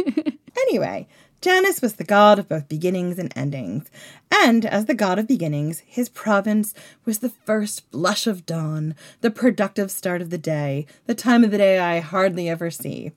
[0.67, 1.07] Anyway,
[1.39, 3.89] Janus was the god of both beginnings and endings,
[4.29, 6.73] and as the god of beginnings, his province
[7.05, 11.51] was the first blush of dawn, the productive start of the day, the time of
[11.51, 13.13] the day I hardly ever see.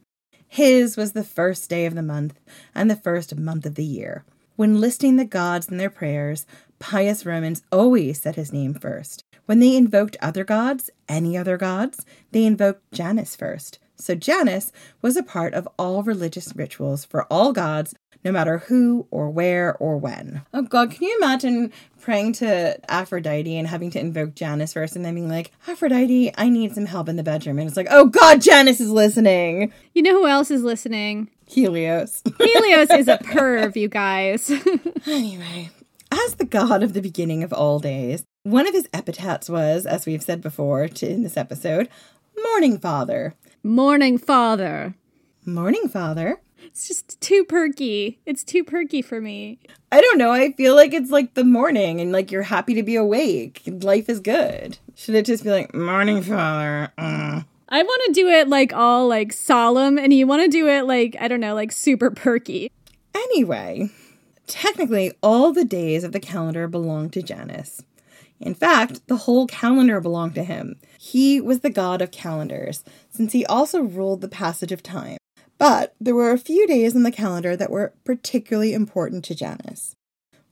[0.47, 2.39] His was the first day of the month
[2.73, 4.25] and the first month of the year.
[4.55, 6.47] When listing the gods in their prayers,
[6.79, 9.25] pious Romans always said his name first.
[9.47, 13.81] When they invoked other gods, any other gods, they invoked Janus first.
[14.05, 19.07] So Janus was a part of all religious rituals for all gods, no matter who
[19.11, 20.43] or where or when.
[20.53, 25.07] Oh God, can you imagine praying to Aphrodite and having to invoke Janus first and
[25.07, 27.59] then being like, Aphrodite, I need some help in the bedroom.
[27.59, 29.73] And it's like, oh God, Janus is listening.
[29.95, 31.31] You know who else is listening?
[31.47, 32.23] Helios.
[32.39, 34.51] Helios is a perv, you guys.
[35.07, 35.71] anyway,
[36.13, 40.05] as the god of the beginning of all days, one of his epithets was, as
[40.05, 41.89] we've said before to, in this episode,
[42.43, 43.35] Morning Father.
[43.67, 44.95] Morning Father.
[45.47, 46.39] Morning Father.
[46.65, 48.21] It's just too perky.
[48.27, 49.59] It's too perky for me.
[49.91, 50.33] I don't know.
[50.33, 53.63] I feel like it's like the morning and like you're happy to be awake.
[53.67, 54.77] Life is good.
[54.97, 56.93] Should it just be like, Morning Father?
[56.99, 57.47] Mm.
[57.71, 60.85] I want to do it like all like solemn, and you want to do it
[60.85, 62.71] like, I don't know, like super perky.
[63.15, 63.89] Anyway,
[64.47, 67.83] technically, all the days of the calendar belong to Janus.
[68.45, 70.77] In fact, the whole calendar belonged to him.
[71.01, 75.17] He was the god of calendars, since he also ruled the passage of time.
[75.57, 79.97] But there were a few days in the calendar that were particularly important to Janus.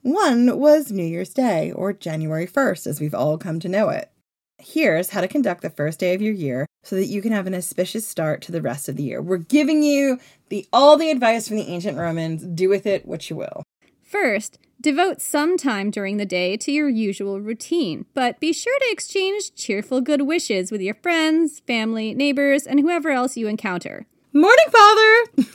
[0.01, 4.09] One was New Year's Day, or January 1st, as we've all come to know it.
[4.57, 7.47] Here's how to conduct the first day of your year so that you can have
[7.47, 9.21] an auspicious start to the rest of the year.
[9.21, 12.43] We're giving you the all the advice from the ancient Romans.
[12.43, 13.63] Do with it what you will.
[14.13, 18.91] First, devote some time during the day to your usual routine, but be sure to
[18.91, 24.05] exchange cheerful good wishes with your friends, family, neighbors, and whoever else you encounter.
[24.31, 25.47] Morning, Father!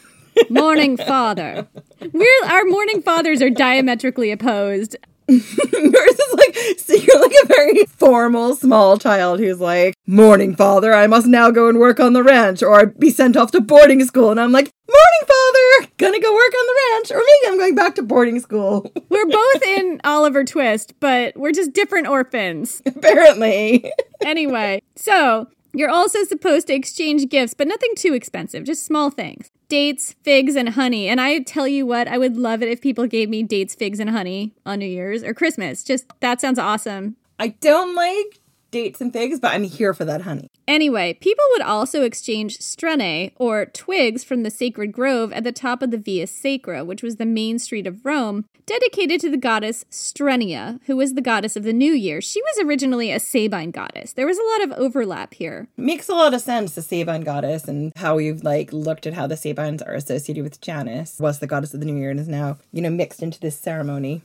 [0.51, 1.69] morning, Father.
[2.13, 4.97] We're, our morning fathers are diametrically opposed.
[5.31, 10.95] Yours is like, so you're like a very formal small child who's like, Morning, Father,
[10.95, 14.03] I must now go and work on the ranch or be sent off to boarding
[14.07, 14.31] school.
[14.31, 17.75] And I'm like, Morning, Father, gonna go work on the ranch, or maybe I'm going
[17.75, 18.91] back to boarding school.
[19.11, 22.81] We're both in Oliver Twist, but we're just different orphans.
[22.87, 23.91] Apparently.
[24.25, 29.51] anyway, so you're also supposed to exchange gifts, but nothing too expensive, just small things.
[29.69, 31.09] Dates, figs, and honey.
[31.09, 34.01] And I tell you what, I would love it if people gave me dates, figs,
[34.01, 35.85] and honey on New Year's or Christmas.
[35.85, 37.17] Just that sounds awesome.
[37.39, 40.49] I don't like dates and figs, but I'm here for that honey.
[40.67, 45.83] Anyway, people would also exchange strene, or twigs from the sacred grove at the top
[45.83, 49.87] of the Via Sacra, which was the main street of Rome, dedicated to the goddess
[49.91, 52.21] Strenia, who was the goddess of the new year.
[52.21, 54.13] She was originally a Sabine goddess.
[54.13, 55.69] There was a lot of overlap here.
[55.79, 59.27] Makes a lot of sense, the Sabine goddess, and how we've like looked at how
[59.27, 62.29] the Sabines are associated with Janus, was the goddess of the new year and is
[62.29, 64.21] now, you know, mixed into this ceremony.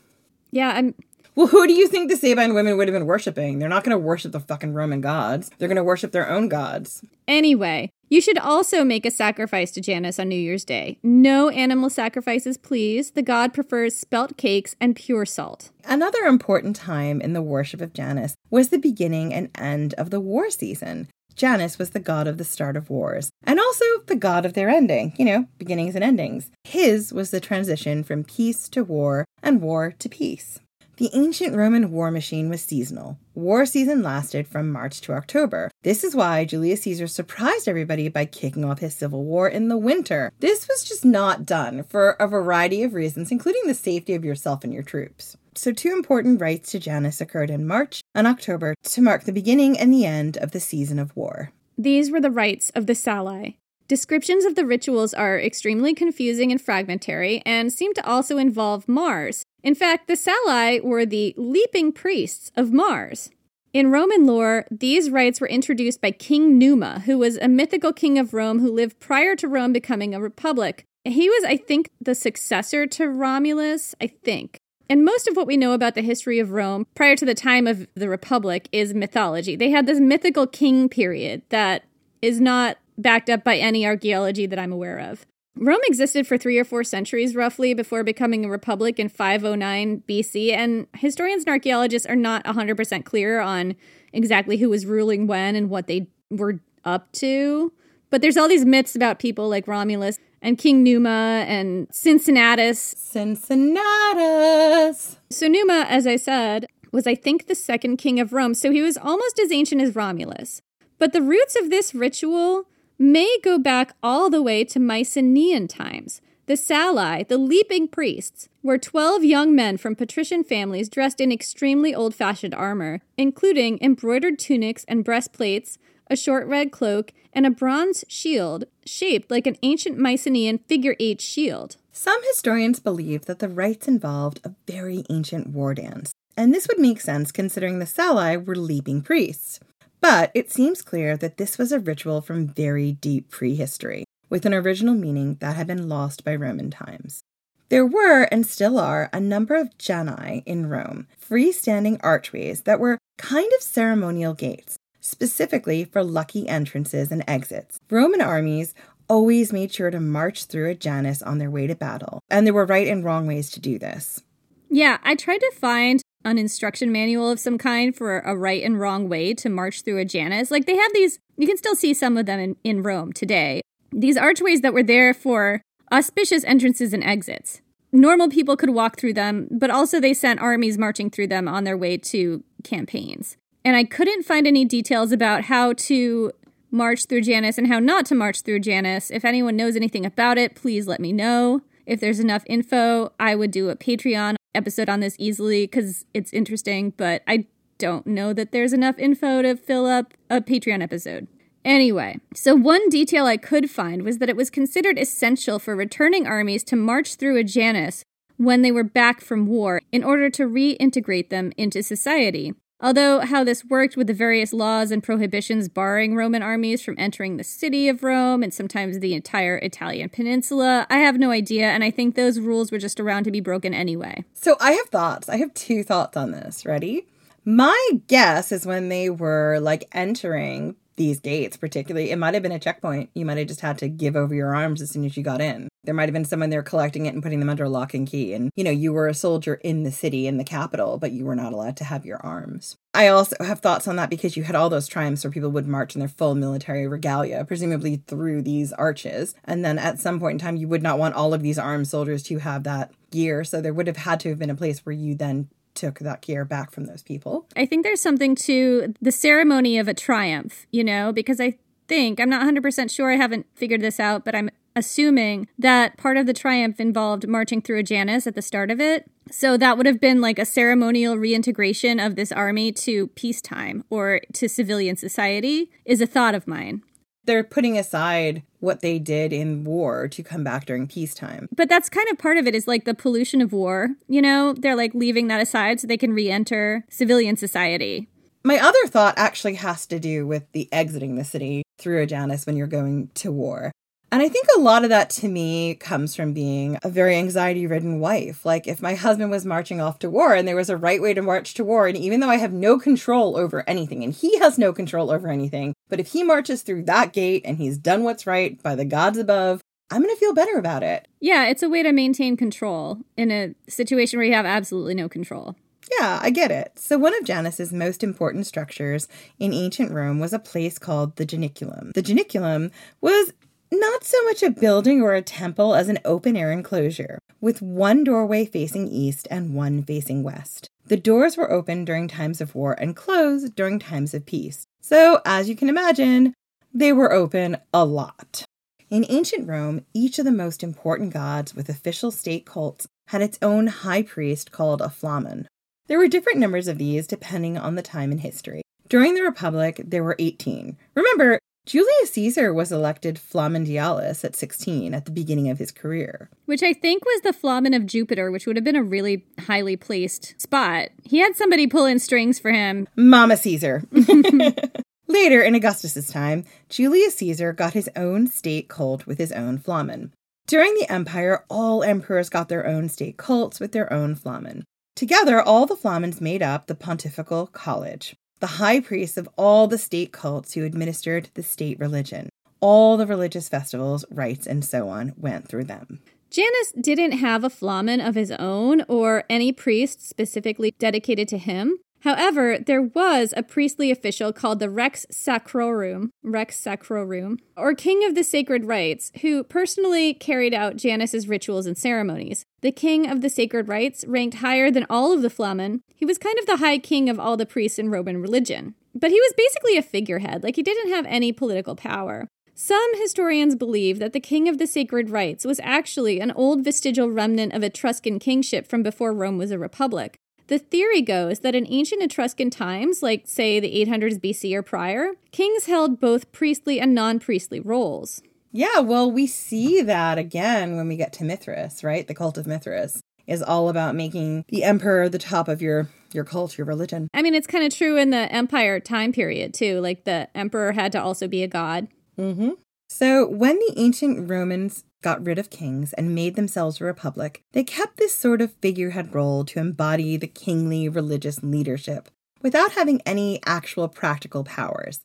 [0.51, 0.93] Yeah, I'm
[1.35, 3.57] well, who do you think the Sabine women would have been worshiping?
[3.57, 5.49] They're not going to worship the fucking Roman gods.
[5.57, 7.03] They're going to worship their own gods.
[7.27, 10.99] Anyway, you should also make a sacrifice to Janus on New Year's Day.
[11.01, 13.09] No animal sacrifices, please.
[13.11, 15.71] The god prefers spelt cakes and pure salt.
[15.83, 20.19] Another important time in the worship of Janus was the beginning and end of the
[20.19, 21.07] war season.
[21.35, 24.69] Janus was the god of the start of wars, and also the god of their
[24.69, 26.51] ending, you know, beginnings and endings.
[26.65, 30.59] His was the transition from peace to war and war to peace.
[31.03, 33.17] The ancient Roman war machine was seasonal.
[33.35, 35.69] War season lasted from March to October.
[35.81, 39.77] This is why Julius Caesar surprised everybody by kicking off his civil war in the
[39.77, 40.31] winter.
[40.39, 44.63] This was just not done for a variety of reasons, including the safety of yourself
[44.63, 45.35] and your troops.
[45.55, 49.77] So, two important rites to Janus occurred in March and October to mark the beginning
[49.77, 51.51] and the end of the season of war.
[51.77, 53.57] These were the rites of the Salii.
[53.89, 59.43] Descriptions of the rituals are extremely confusing and fragmentary and seem to also involve Mars,
[59.63, 63.29] in fact, the Salii were the leaping priests of Mars.
[63.73, 68.19] In Roman lore, these rites were introduced by King Numa, who was a mythical king
[68.19, 70.85] of Rome who lived prior to Rome becoming a republic.
[71.05, 74.59] He was, I think, the successor to Romulus, I think.
[74.89, 77.65] And most of what we know about the history of Rome prior to the time
[77.65, 79.55] of the Republic is mythology.
[79.55, 81.83] They had this mythical king period that
[82.21, 85.25] is not backed up by any archaeology that I'm aware of.
[85.55, 90.51] Rome existed for three or four centuries roughly before becoming a republic in 509 BC,
[90.51, 93.75] and historians and archaeologists are not 100% clear on
[94.11, 97.71] exactly who was ruling when and what they were up to.
[98.09, 102.95] But there's all these myths about people like Romulus and King Numa and Cincinnatus.
[102.97, 105.17] Cincinnatus!
[105.29, 108.81] So, Numa, as I said, was, I think, the second king of Rome, so he
[108.81, 110.61] was almost as ancient as Romulus.
[110.99, 112.65] But the roots of this ritual
[112.97, 116.21] may go back all the way to Mycenaean times.
[116.45, 121.95] The Salii, the leaping priests, were 12 young men from patrician families dressed in extremely
[121.95, 125.77] old fashioned armor, including embroidered tunics and breastplates,
[126.09, 131.21] a short red cloak, and a bronze shield shaped like an ancient Mycenaean figure eight
[131.21, 131.77] shield.
[131.93, 136.79] Some historians believe that the rites involved a very ancient war dance, and this would
[136.79, 139.59] make sense considering the Salii were leaping priests.
[140.03, 144.53] But it seems clear that this was a ritual from very deep prehistory, with an
[144.53, 147.23] original meaning that had been lost by Roman times.
[147.69, 152.97] There were, and still are, a number of janai in Rome, freestanding archways that were
[153.17, 157.79] kind of ceremonial gates, specifically for lucky entrances and exits.
[157.89, 158.75] Roman armies
[159.07, 162.53] always made sure to march through a Janus on their way to battle, and there
[162.53, 164.21] were right and wrong ways to do this.
[164.69, 168.79] Yeah, I tried to find an instruction manual of some kind for a right and
[168.79, 170.51] wrong way to march through a Janus.
[170.51, 173.61] Like they have these, you can still see some of them in, in Rome today.
[173.91, 175.61] These archways that were there for
[175.91, 177.61] auspicious entrances and exits.
[177.91, 181.63] Normal people could walk through them, but also they sent armies marching through them on
[181.63, 183.37] their way to campaigns.
[183.63, 186.31] And I couldn't find any details about how to
[186.71, 189.11] march through Janus and how not to march through Janus.
[189.11, 191.61] If anyone knows anything about it, please let me know.
[191.85, 196.33] If there's enough info, I would do a Patreon episode on this easily because it's
[196.33, 197.47] interesting, but I
[197.77, 201.27] don't know that there's enough info to fill up a Patreon episode.
[201.65, 206.27] Anyway, so one detail I could find was that it was considered essential for returning
[206.27, 208.03] armies to march through a Janus
[208.37, 212.53] when they were back from war in order to reintegrate them into society.
[212.81, 217.37] Although, how this worked with the various laws and prohibitions barring Roman armies from entering
[217.37, 221.83] the city of Rome and sometimes the entire Italian peninsula, I have no idea, and
[221.83, 224.25] I think those rules were just around to be broken anyway.
[224.33, 225.29] So, I have thoughts.
[225.29, 226.65] I have two thoughts on this.
[226.65, 227.07] Ready?
[227.45, 232.51] My guess is when they were like entering these gates, particularly, it might have been
[232.51, 233.09] a checkpoint.
[233.13, 235.41] You might have just had to give over your arms as soon as you got
[235.41, 235.67] in.
[235.83, 238.33] There might have been someone there collecting it and putting them under lock and key.
[238.33, 241.25] And, you know, you were a soldier in the city, in the capital, but you
[241.25, 242.77] were not allowed to have your arms.
[242.93, 245.67] I also have thoughts on that because you had all those triumphs where people would
[245.67, 249.35] march in their full military regalia, presumably through these arches.
[249.43, 251.87] And then at some point in time, you would not want all of these armed
[251.87, 253.43] soldiers to have that gear.
[253.43, 256.21] So there would have had to have been a place where you then took that
[256.21, 257.47] gear back from those people.
[257.55, 261.57] I think there's something to the ceremony of a triumph, you know, because I
[261.87, 266.17] think, I'm not 100% sure, I haven't figured this out, but I'm assuming that part
[266.17, 269.09] of the triumph involved marching through a Janus at the start of it.
[269.29, 274.21] So that would have been like a ceremonial reintegration of this army to peacetime or
[274.33, 276.83] to civilian society, is a thought of mine.
[277.25, 281.47] They're putting aside what they did in war to come back during peacetime.
[281.55, 284.53] But that's kind of part of it is like the pollution of war, you know?
[284.53, 288.09] They're like leaving that aside so they can re enter civilian society.
[288.43, 292.45] My other thought actually has to do with the exiting the city through a Janus
[292.45, 293.71] when you're going to war.
[294.13, 297.65] And I think a lot of that to me comes from being a very anxiety
[297.65, 298.45] ridden wife.
[298.45, 301.15] Like, if my husband was marching off to war and there was a right way
[301.15, 304.37] to march to war, and even though I have no control over anything and he
[304.37, 308.03] has no control over anything, but if he marches through that gate and he's done
[308.03, 311.07] what's right by the gods above, I'm going to feel better about it.
[311.19, 315.09] Yeah, it's a way to maintain control in a situation where you have absolutely no
[315.09, 315.55] control.
[315.99, 316.77] Yeah, I get it.
[316.77, 319.07] So, one of Janus's most important structures
[319.39, 321.93] in ancient Rome was a place called the Janiculum.
[321.93, 323.33] The Janiculum was
[323.79, 328.03] not so much a building or a temple as an open air enclosure, with one
[328.03, 330.69] doorway facing east and one facing west.
[330.85, 334.65] The doors were open during times of war and closed during times of peace.
[334.81, 336.33] So, as you can imagine,
[336.73, 338.43] they were open a lot.
[338.89, 343.39] In ancient Rome, each of the most important gods with official state cults had its
[343.41, 345.47] own high priest called a flamen.
[345.87, 348.61] There were different numbers of these depending on the time in history.
[348.89, 350.77] During the Republic, there were 18.
[350.95, 356.29] Remember, Julius Caesar was elected Flamen Dialis at 16 at the beginning of his career.
[356.45, 359.77] Which I think was the Flamen of Jupiter, which would have been a really highly
[359.77, 360.89] placed spot.
[361.03, 362.89] He had somebody pulling strings for him.
[362.97, 363.83] Mama Caesar.
[365.07, 370.11] Later, in Augustus's time, Julius Caesar got his own state cult with his own Flamen.
[370.47, 374.65] During the empire, all emperors got their own state cults with their own Flamen.
[374.97, 379.77] Together, all the Flamens made up the Pontifical College the high priests of all the
[379.77, 382.27] state cults who administered the state religion.
[382.59, 386.01] all the religious festivals, rites, and so on went through them.
[386.29, 391.77] Janus didn't have a flamen of his own or any priest specifically dedicated to him.
[392.03, 398.13] However, there was a priestly official called the Rex Sacrorum, Rex Sacrorum, or King of
[398.13, 402.43] the Sacred Rites, who personally carried out Janus's rituals and ceremonies.
[402.59, 405.79] The King of the Sacred Rites ranked higher than all of the Flamen.
[405.95, 408.75] He was kind of the high king of all the priests in Roman religion.
[408.93, 412.27] But he was basically a figurehead, like he didn't have any political power.
[412.53, 417.09] Some historians believe that the King of the Sacred Rites was actually an old vestigial
[417.09, 420.19] remnant of Etruscan kingship from before Rome was a republic.
[420.47, 425.13] The theory goes that in ancient Etruscan times, like say the 800s BC or prior,
[425.31, 428.21] kings held both priestly and non priestly roles.
[428.51, 432.07] Yeah, well, we see that again when we get to Mithras, right?
[432.07, 436.23] The cult of Mithras is all about making the emperor the top of your your
[436.23, 437.07] cult, your religion.
[437.13, 439.79] I mean, it's kind of true in the empire time period too.
[439.79, 441.87] Like the emperor had to also be a god.
[442.19, 442.51] Mm-hmm.
[442.89, 447.63] So when the ancient Romans got rid of kings and made themselves a republic, they
[447.63, 452.09] kept this sort of figurehead role to embody the kingly religious leadership
[452.41, 455.01] without having any actual practical powers.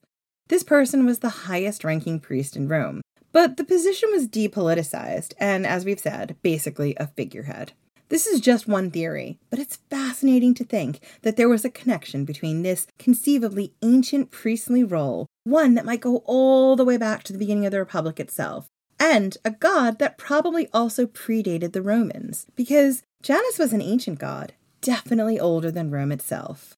[0.49, 5.67] This person was the highest ranking priest in Rome, but the position was depoliticized and,
[5.67, 7.73] as we've said, basically a figurehead.
[8.09, 12.25] This is just one theory, but it's fascinating to think that there was a connection
[12.25, 17.35] between this conceivably ancient priestly role, one that might go all the way back to
[17.35, 22.47] the beginning of the Republic itself, and a god that probably also predated the Romans,
[22.57, 26.77] because Janus was an ancient god, definitely older than Rome itself.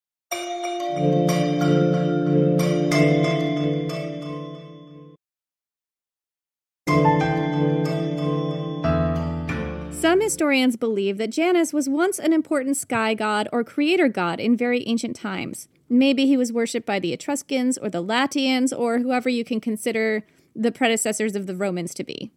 [9.93, 14.57] Some historians believe that Janus was once an important sky god or creator god in
[14.57, 15.69] very ancient times.
[15.89, 20.25] Maybe he was worshipped by the Etruscans or the Latians or whoever you can consider
[20.55, 22.31] the predecessors of the Romans to be.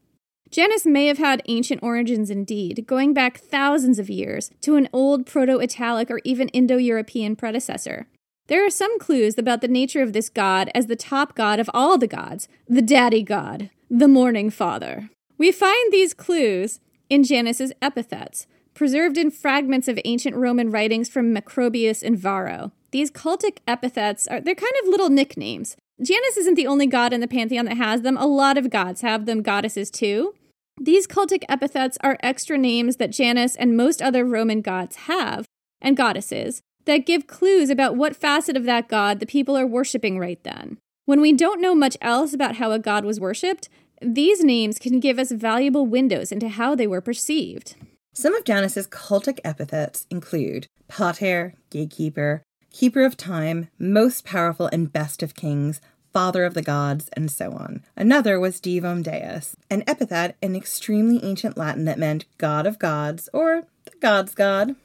[0.49, 5.25] Janus may have had ancient origins indeed, going back thousands of years to an old
[5.25, 8.07] Proto Italic or even Indo European predecessor.
[8.47, 11.71] There are some clues about the nature of this god as the top god of
[11.73, 15.09] all the gods, the daddy god, the morning father.
[15.37, 21.33] We find these clues in Janus's epithets, preserved in fragments of ancient Roman writings from
[21.33, 22.71] Macrobius and Varro.
[22.91, 25.77] These cultic epithets are they're kind of little nicknames.
[26.03, 28.17] Janus isn't the only god in the pantheon that has them.
[28.17, 30.33] A lot of gods have them, goddesses too.
[30.79, 35.45] These cultic epithets are extra names that Janus and most other Roman gods have,
[35.81, 40.19] and goddesses, that give clues about what facet of that god the people are worshiping
[40.19, 40.77] right then.
[41.05, 43.69] When we don't know much else about how a god was worshipped,
[44.01, 47.75] these names can give us valuable windows into how they were perceived.
[48.13, 55.23] Some of Janus's cultic epithets include Pater, gatekeeper, keeper of time, most powerful and best
[55.23, 55.79] of kings,
[56.13, 57.83] father of the gods, and so on.
[57.97, 63.27] Another was Divum Deus, an epithet in extremely ancient Latin that meant god of gods
[63.33, 64.75] or the god's god.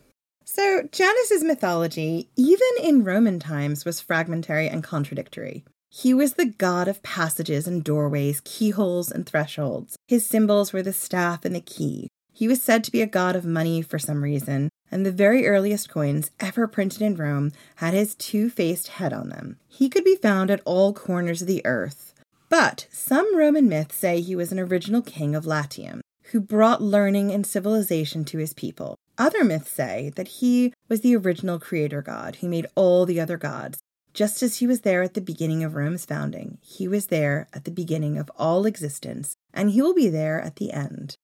[0.44, 5.62] So, Janus's mythology, even in Roman times, was fragmentary and contradictory.
[5.90, 9.96] He was the god of passages and doorways, keyholes and thresholds.
[10.06, 12.08] His symbols were the staff and the key.
[12.32, 15.46] He was said to be a god of money for some reason, and the very
[15.46, 19.58] earliest coins ever printed in Rome had his two faced head on them.
[19.68, 22.14] He could be found at all corners of the earth.
[22.48, 26.00] But some Roman myths say he was an original king of Latium,
[26.32, 28.96] who brought learning and civilization to his people.
[29.18, 33.36] Other myths say that he was the original creator god who made all the other
[33.36, 33.78] gods,
[34.14, 37.64] just as he was there at the beginning of Rome's founding, he was there at
[37.64, 41.14] the beginning of all existence, and he will be there at the end.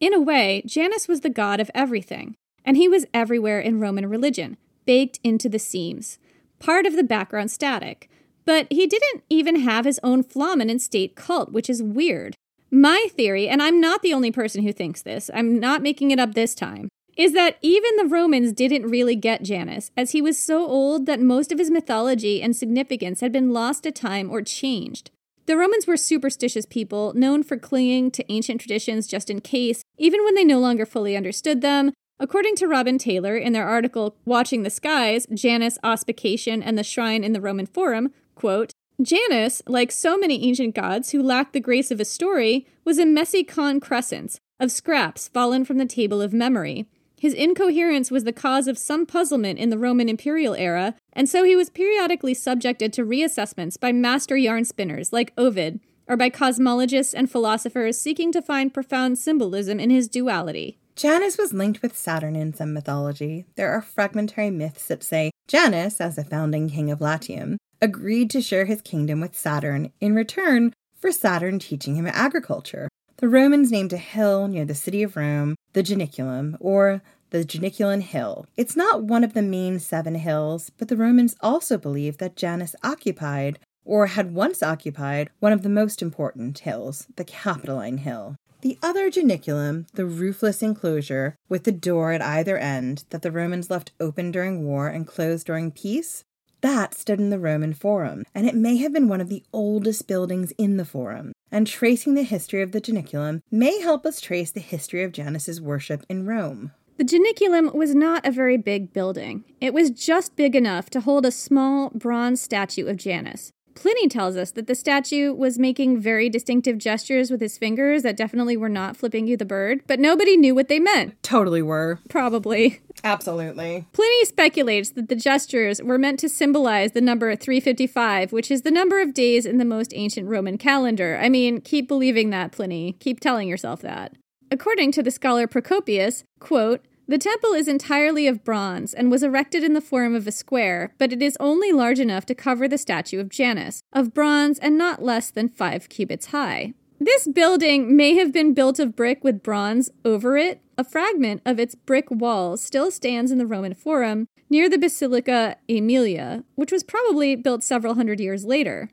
[0.00, 4.08] In a way, Janus was the god of everything, and he was everywhere in Roman
[4.08, 4.56] religion,
[4.86, 6.18] baked into the seams,
[6.58, 8.08] part of the background static.
[8.44, 12.34] But he didn't even have his own flamen and state cult, which is weird.
[12.70, 16.18] My theory, and I'm not the only person who thinks this, I'm not making it
[16.18, 20.38] up this time, is that even the Romans didn't really get Janus, as he was
[20.38, 24.42] so old that most of his mythology and significance had been lost to time or
[24.42, 25.10] changed.
[25.46, 30.24] The Romans were superstitious people, known for clinging to ancient traditions just in case, even
[30.24, 31.92] when they no longer fully understood them.
[32.24, 37.22] According to Rabun Taylor in their article Watching the Skies, Janus, Auspication, and the Shrine
[37.22, 38.72] in the Roman Forum, quote,
[39.02, 43.04] Janus, like so many ancient gods who lacked the grace of a story, was a
[43.04, 46.86] messy concrescence of scraps fallen from the table of memory.
[47.20, 51.44] His incoherence was the cause of some puzzlement in the Roman imperial era, and so
[51.44, 57.12] he was periodically subjected to reassessments by master yarn spinners like Ovid, or by cosmologists
[57.14, 60.78] and philosophers seeking to find profound symbolism in his duality.
[60.96, 63.46] Janus was linked with Saturn in some mythology.
[63.56, 68.40] There are fragmentary myths that say Janus, as a founding king of Latium, agreed to
[68.40, 72.88] share his kingdom with Saturn in return for Saturn teaching him agriculture.
[73.16, 78.00] The Romans named a hill near the city of Rome the Janiculum, or the Janiculan
[78.00, 78.46] Hill.
[78.56, 82.76] It's not one of the main seven hills, but the Romans also believed that Janus
[82.84, 88.36] occupied, or had once occupied, one of the most important hills, the Capitoline Hill.
[88.64, 93.68] The other Janiculum, the roofless enclosure with the door at either end that the Romans
[93.68, 96.24] left open during war and closed during peace,
[96.62, 100.08] that stood in the Roman Forum, and it may have been one of the oldest
[100.08, 101.34] buildings in the Forum.
[101.52, 105.60] And tracing the history of the Janiculum may help us trace the history of Janus's
[105.60, 106.72] worship in Rome.
[106.96, 109.44] The Janiculum was not a very big building.
[109.60, 113.52] It was just big enough to hold a small bronze statue of Janus.
[113.74, 118.16] Pliny tells us that the statue was making very distinctive gestures with his fingers that
[118.16, 121.20] definitely were not flipping you the bird, but nobody knew what they meant.
[121.22, 121.98] Totally were.
[122.08, 122.80] Probably.
[123.02, 123.86] Absolutely.
[123.92, 128.70] Pliny speculates that the gestures were meant to symbolize the number 355, which is the
[128.70, 131.18] number of days in the most ancient Roman calendar.
[131.20, 132.92] I mean, keep believing that, Pliny.
[133.00, 134.12] Keep telling yourself that.
[134.50, 139.62] According to the scholar Procopius, quote, the temple is entirely of bronze and was erected
[139.62, 142.78] in the form of a square, but it is only large enough to cover the
[142.78, 146.72] statue of Janus, of bronze and not less than five cubits high.
[146.98, 150.60] This building may have been built of brick with bronze over it.
[150.78, 155.56] A fragment of its brick walls still stands in the Roman Forum near the Basilica
[155.68, 158.88] Aemilia, which was probably built several hundred years later.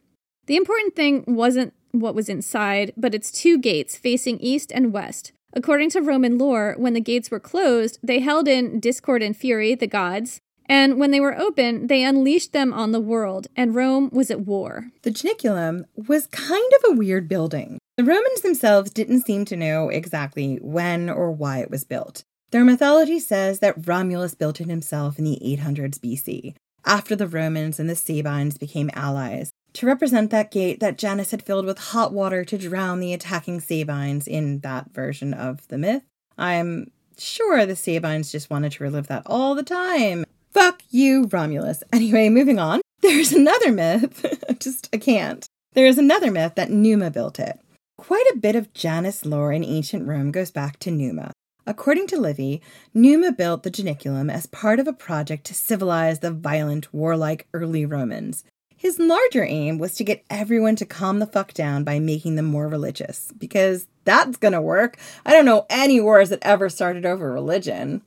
[0.48, 5.32] The important thing wasn't what was inside, but its two gates facing east and west,
[5.54, 9.76] According to Roman lore, when the gates were closed, they held in discord and fury,
[9.76, 14.10] the gods, and when they were open, they unleashed them on the world, and Rome
[14.14, 14.92] was at war.
[15.02, 17.78] The Janiculum was kind of a weird building.
[17.98, 22.24] The Romans themselves didn't seem to know exactly when or why it was built.
[22.52, 27.80] Their mythology says that Romulus built it himself in the 800s BC, after the Romans
[27.80, 32.14] and the Sabines became allies, to represent that gate that Janus had filled with hot
[32.14, 36.04] water to drown the attacking Sabines in that version of the myth.
[36.38, 40.26] I'm sure the Sabines just wanted to relive that all the time.
[40.52, 41.84] Fuck you, Romulus.
[41.94, 42.82] Anyway, moving on.
[43.02, 44.26] There's another myth.
[44.60, 45.46] just, I can't.
[45.74, 47.60] There is another myth that Numa built it.
[47.98, 51.32] Quite a bit of Janus lore in ancient Rome goes back to Numa.
[51.66, 52.62] According to Livy,
[52.94, 57.86] Numa built the Janiculum as part of a project to civilize the violent, warlike early
[57.86, 58.44] Romans.
[58.82, 62.46] His larger aim was to get everyone to calm the fuck down by making them
[62.46, 64.98] more religious, because that's gonna work.
[65.24, 68.02] I don't know any wars that ever started over religion.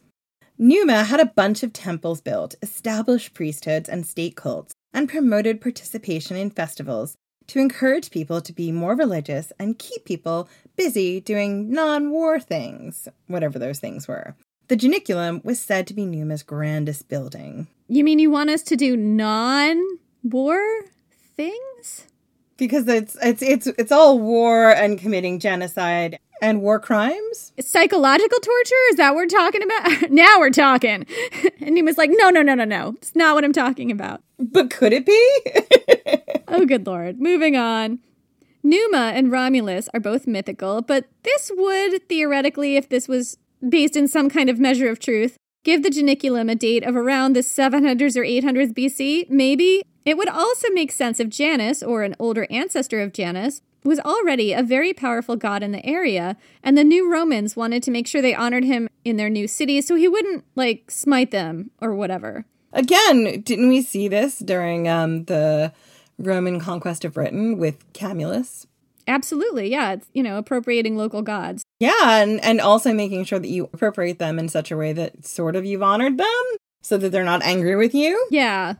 [0.58, 6.36] Numa had a bunch of temples built, established priesthoods and state cults, and promoted participation
[6.36, 7.14] in festivals
[7.46, 13.06] to encourage people to be more religious and keep people busy doing non war things,
[13.28, 14.34] whatever those things were.
[14.66, 17.68] The Janiculum was said to be Numa's grandest building.
[17.86, 19.80] You mean you want us to do non
[20.24, 20.60] war
[21.36, 22.06] things?
[22.56, 27.52] Because it's it's it's it's all war and committing genocide and war crimes.
[27.60, 28.74] Psychological torture?
[28.90, 30.10] Is that what we're talking about?
[30.10, 31.06] now we're talking.
[31.60, 32.94] and he was like, no, no, no, no, no.
[32.98, 34.22] It's not what I'm talking about.
[34.38, 35.38] But could it be?
[36.48, 37.20] oh, good lord.
[37.20, 38.00] Moving on.
[38.62, 44.08] Numa and Romulus are both mythical, but this would, theoretically, if this was based in
[44.08, 48.16] some kind of measure of truth, give the Janiculum a date of around the 700s
[48.16, 49.82] or 800s BC, maybe.
[50.04, 54.52] It would also make sense if Janus, or an older ancestor of Janus, was already
[54.52, 58.22] a very powerful god in the area, and the new Romans wanted to make sure
[58.22, 62.44] they honored him in their new city so he wouldn't, like, smite them or whatever.
[62.72, 65.72] Again, didn't we see this during um, the
[66.18, 68.66] Roman conquest of Britain with Camulus?
[69.06, 69.92] Absolutely, yeah.
[69.92, 71.62] It's, you know, appropriating local gods.
[71.78, 75.26] Yeah, and, and also making sure that you appropriate them in such a way that
[75.26, 76.44] sort of you've honored them
[76.80, 78.26] so that they're not angry with you.
[78.30, 78.74] Yeah.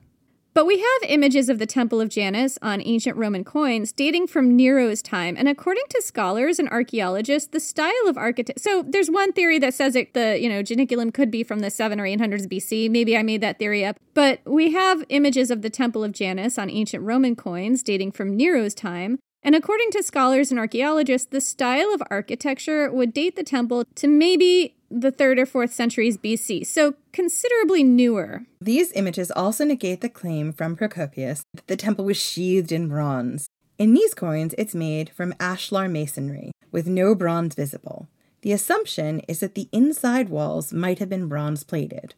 [0.54, 4.56] But we have images of the Temple of Janus on ancient Roman coins dating from
[4.56, 5.34] Nero's time.
[5.36, 8.60] And according to scholars and archaeologists, the style of architecture.
[8.62, 11.70] So there's one theory that says it, the, you know, Janiculum could be from the
[11.70, 12.88] 7 or 800s BC.
[12.88, 13.96] Maybe I made that theory up.
[14.14, 18.36] But we have images of the Temple of Janus on ancient Roman coins dating from
[18.36, 19.18] Nero's time.
[19.42, 24.06] And according to scholars and archaeologists, the style of architecture would date the temple to
[24.06, 28.42] maybe the 3rd or 4th centuries BC, so considerably newer.
[28.60, 33.48] These images also negate the claim from Procopius that the temple was sheathed in bronze.
[33.78, 38.08] In these coins, it's made from ashlar masonry, with no bronze visible.
[38.42, 42.14] The assumption is that the inside walls might have been bronze plated.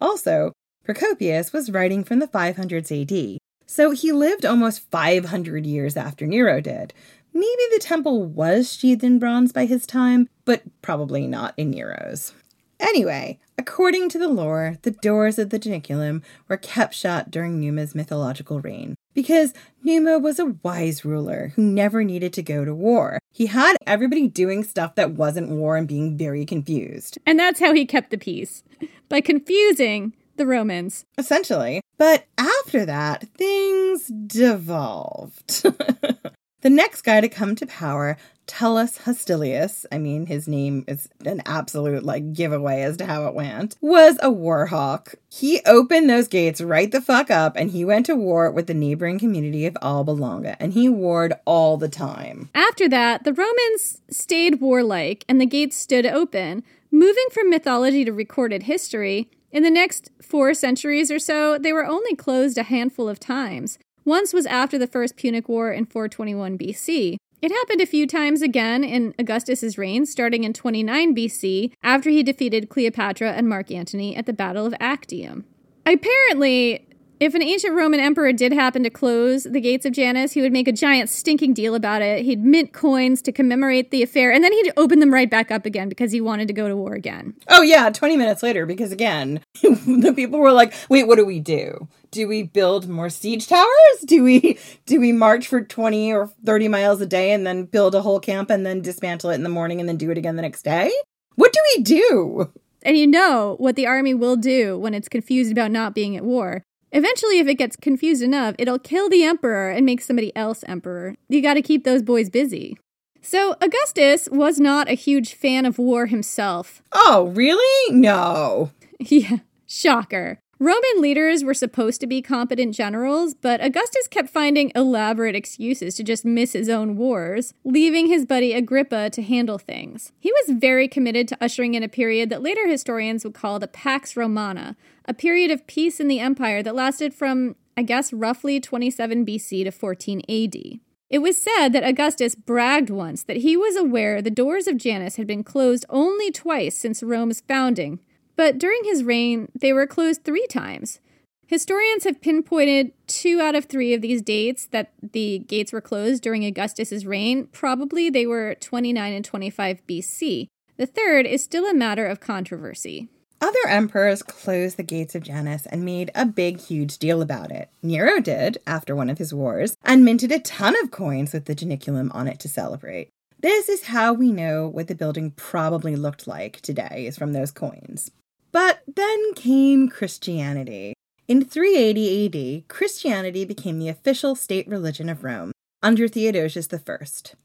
[0.00, 0.52] Also,
[0.84, 6.60] Procopius was writing from the 500s AD, so he lived almost 500 years after Nero
[6.60, 6.92] did.
[7.34, 12.32] Maybe the temple was sheathed in bronze by his time, but probably not in Nero's.
[12.78, 17.94] Anyway, according to the lore, the doors of the Janiculum were kept shut during Numa's
[17.94, 18.94] mythological reign.
[19.14, 23.18] because Numa was a wise ruler who never needed to go to war.
[23.32, 27.18] He had everybody doing stuff that wasn't war and being very confused.
[27.26, 28.62] And that's how he kept the peace
[29.08, 31.04] by confusing the Romans.
[31.16, 31.80] Essentially.
[31.96, 35.64] But after that, things devolved.
[36.64, 41.42] the next guy to come to power Tullus Hostilius, I mean, his name is an
[41.46, 45.14] absolute like giveaway as to how it went, was a war hawk.
[45.30, 48.74] He opened those gates right the fuck up and he went to war with the
[48.74, 52.50] neighboring community of Alba Longa and he warred all the time.
[52.54, 56.64] After that, the Romans stayed warlike and the gates stood open.
[56.90, 61.86] Moving from mythology to recorded history, in the next four centuries or so, they were
[61.86, 63.78] only closed a handful of times.
[64.04, 67.16] Once was after the First Punic War in 421 BC.
[67.40, 72.22] It happened a few times again in Augustus's reign, starting in 29 BC, after he
[72.22, 75.44] defeated Cleopatra and Mark Antony at the Battle of Actium.
[75.86, 76.86] Apparently,
[77.24, 80.52] if an ancient Roman emperor did happen to close the gates of Janus, he would
[80.52, 82.22] make a giant stinking deal about it.
[82.22, 85.64] He'd mint coins to commemorate the affair, and then he'd open them right back up
[85.64, 87.32] again because he wanted to go to war again.
[87.48, 91.40] Oh, yeah, 20 minutes later, because again, the people were like, wait, what do we
[91.40, 91.88] do?
[92.10, 93.66] Do we build more siege towers?
[94.04, 97.94] Do we do we march for 20 or 30 miles a day and then build
[97.94, 100.36] a whole camp and then dismantle it in the morning and then do it again
[100.36, 100.92] the next day?
[101.36, 102.52] What do we do?
[102.82, 106.24] And you know what the army will do when it's confused about not being at
[106.24, 106.62] war.
[106.94, 111.16] Eventually, if it gets confused enough, it'll kill the emperor and make somebody else emperor.
[111.28, 112.78] You gotta keep those boys busy.
[113.20, 116.82] So, Augustus was not a huge fan of war himself.
[116.92, 117.92] Oh, really?
[117.92, 118.70] No.
[119.00, 120.38] yeah, shocker.
[120.60, 126.04] Roman leaders were supposed to be competent generals, but Augustus kept finding elaborate excuses to
[126.04, 130.12] just miss his own wars, leaving his buddy Agrippa to handle things.
[130.20, 133.66] He was very committed to ushering in a period that later historians would call the
[133.66, 138.60] Pax Romana, a period of peace in the empire that lasted from, I guess, roughly
[138.60, 140.80] 27 BC to 14 AD.
[141.10, 145.16] It was said that Augustus bragged once that he was aware the doors of Janus
[145.16, 148.00] had been closed only twice since Rome's founding,
[148.36, 151.00] but during his reign, they were closed three times.
[151.46, 156.22] Historians have pinpointed two out of three of these dates that the gates were closed
[156.22, 157.46] during Augustus's reign.
[157.52, 160.48] Probably they were 29 and 25 BC.
[160.78, 163.08] The third is still a matter of controversy.
[163.44, 167.68] Other emperors closed the gates of Janus and made a big, huge deal about it.
[167.82, 171.54] Nero did, after one of his wars, and minted a ton of coins with the
[171.54, 173.10] Janiculum on it to celebrate.
[173.38, 177.50] This is how we know what the building probably looked like today, is from those
[177.50, 178.10] coins.
[178.50, 180.94] But then came Christianity.
[181.28, 186.96] In 380 AD, Christianity became the official state religion of Rome under Theodosius I.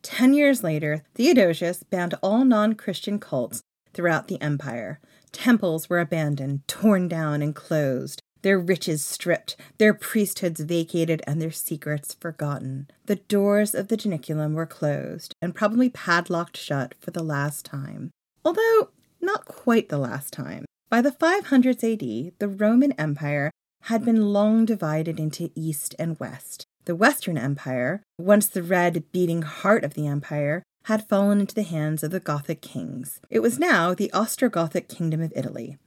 [0.02, 3.60] Ten years later, Theodosius banned all non Christian cults
[3.94, 5.02] throughout the empire.
[5.32, 11.52] Temples were abandoned, torn down, and closed, their riches stripped, their priesthoods vacated, and their
[11.52, 12.90] secrets forgotten.
[13.06, 18.12] The doors of the Janiculum were closed and probably padlocked shut for the last time.
[18.46, 18.90] Although,
[19.22, 20.66] not quite the last time.
[20.90, 23.52] By the 500s AD, the Roman Empire
[23.84, 26.66] had been long divided into East and West.
[26.86, 31.64] The Western Empire, once the red, beating heart of the empire, had fallen into the
[31.64, 33.20] hands of the Gothic kings.
[33.30, 35.78] It was now the Ostrogothic kingdom of Italy.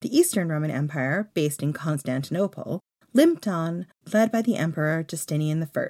[0.00, 2.80] The Eastern Roman Empire, based in Constantinople,
[3.12, 5.86] limped on, led by the Emperor Justinian I.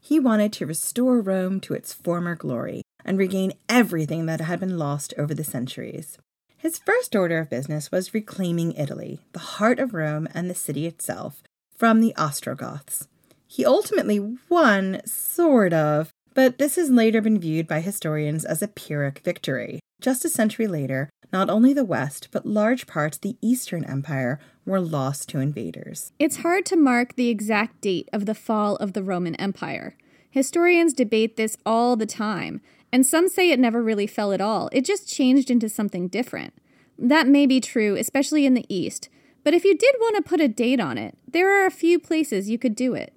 [0.00, 4.78] He wanted to restore Rome to its former glory and regain everything that had been
[4.78, 6.18] lost over the centuries.
[6.56, 10.86] His first order of business was reclaiming Italy, the heart of Rome and the city
[10.86, 11.42] itself,
[11.76, 13.06] from the Ostrogoths.
[13.46, 18.68] He ultimately won, sort of, but this has later been viewed by historians as a
[18.68, 19.80] Pyrrhic victory.
[20.00, 24.38] Just a century later, not only the West, but large parts of the Eastern Empire
[24.64, 26.12] were lost to invaders.
[26.20, 29.96] It's hard to mark the exact date of the fall of the Roman Empire.
[30.30, 32.60] Historians debate this all the time,
[32.92, 36.54] and some say it never really fell at all, it just changed into something different.
[36.96, 39.08] That may be true, especially in the East,
[39.42, 41.98] but if you did want to put a date on it, there are a few
[41.98, 43.12] places you could do it.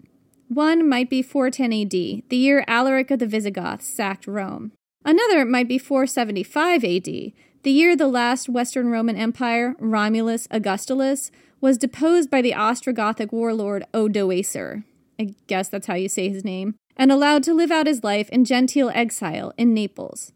[0.53, 4.73] One might be 410 AD, the year Alaric of the Visigoths sacked Rome.
[5.05, 7.33] Another might be 475 AD, the
[7.71, 11.31] year the last Western Roman Empire, Romulus Augustulus,
[11.61, 14.83] was deposed by the Ostrogothic warlord Odoacer.
[15.17, 18.27] I guess that's how you say his name and allowed to live out his life
[18.29, 20.33] in genteel exile in Naples.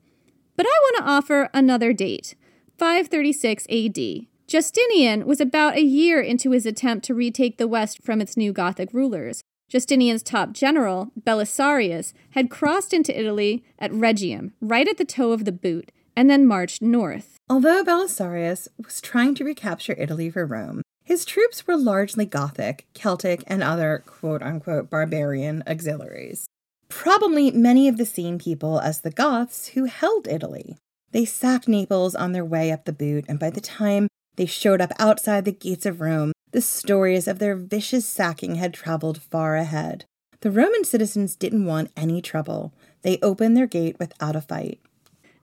[0.55, 2.36] But I want to offer another date
[2.78, 4.28] 536 AD.
[4.47, 8.53] Justinian was about a year into his attempt to retake the West from its new
[8.53, 9.43] Gothic rulers.
[9.68, 15.45] Justinian's top general, Belisarius, had crossed into Italy at Rhegium, right at the toe of
[15.45, 17.38] the boot, and then marched north.
[17.49, 23.43] Although Belisarius was trying to recapture Italy for Rome, His troops were largely Gothic, Celtic,
[23.45, 26.47] and other quote unquote barbarian auxiliaries.
[26.89, 30.78] Probably many of the same people as the Goths who held Italy.
[31.11, 34.82] They sacked Naples on their way up the boot, and by the time they showed
[34.82, 39.58] up outside the gates of Rome, the stories of their vicious sacking had traveled far
[39.58, 40.06] ahead.
[40.39, 42.74] The Roman citizens didn't want any trouble.
[43.01, 44.80] They opened their gate without a fight.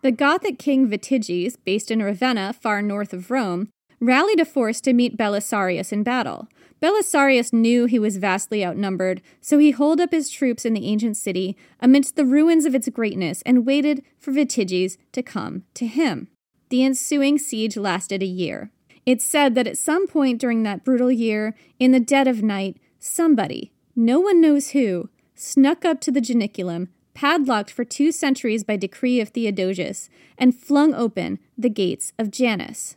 [0.01, 3.69] The Gothic king Vitiges, based in Ravenna, far north of Rome,
[4.01, 6.49] rallied a force to meet Belisarius in battle.
[6.81, 11.19] Belisarius knew he was vastly outnumbered, so he holed up his troops in the ancient
[11.19, 16.29] city amidst the ruins of its greatness and waited for Vitiges to come to him.
[16.71, 18.71] The ensuing siege lasted a year.
[19.05, 22.77] It's said that at some point during that brutal year, in the dead of night,
[22.99, 28.77] somebody, no one knows who, snuck up to the Janiculum, padlocked for two centuries by
[28.77, 32.97] decree of Theodosius, and flung open the gates of Janus.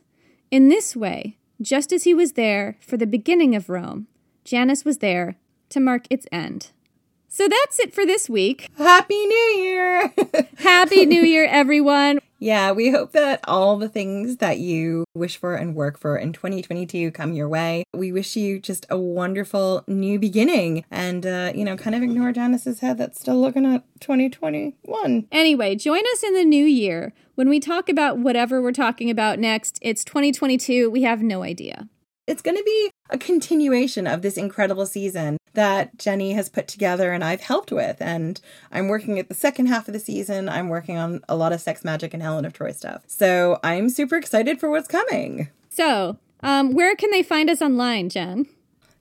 [0.50, 4.06] In this way, just as he was there for the beginning of Rome,
[4.44, 5.36] Janus was there
[5.70, 6.70] to mark its end.
[7.28, 8.70] So that's it for this week.
[8.78, 10.14] Happy New Year!
[10.58, 12.20] Happy New Year, everyone!
[12.38, 16.32] Yeah, we hope that all the things that you wish for and work for in
[16.32, 17.84] 2022 come your way.
[17.94, 22.32] We wish you just a wonderful new beginning and, uh, you know, kind of ignore
[22.32, 25.26] Janus's head that's still looking at 2021.
[25.32, 27.14] Anyway, join us in the new year.
[27.36, 30.90] When we talk about whatever we're talking about next, it's 2022.
[30.90, 31.88] We have no idea.
[32.26, 37.12] It's going to be a continuation of this incredible season that Jenny has put together
[37.12, 37.96] and I've helped with.
[38.00, 38.40] And
[38.70, 40.48] I'm working at the second half of the season.
[40.48, 43.02] I'm working on a lot of Sex Magic and Helen of Troy stuff.
[43.06, 45.48] So I'm super excited for what's coming.
[45.70, 48.46] So, um, where can they find us online, Jen?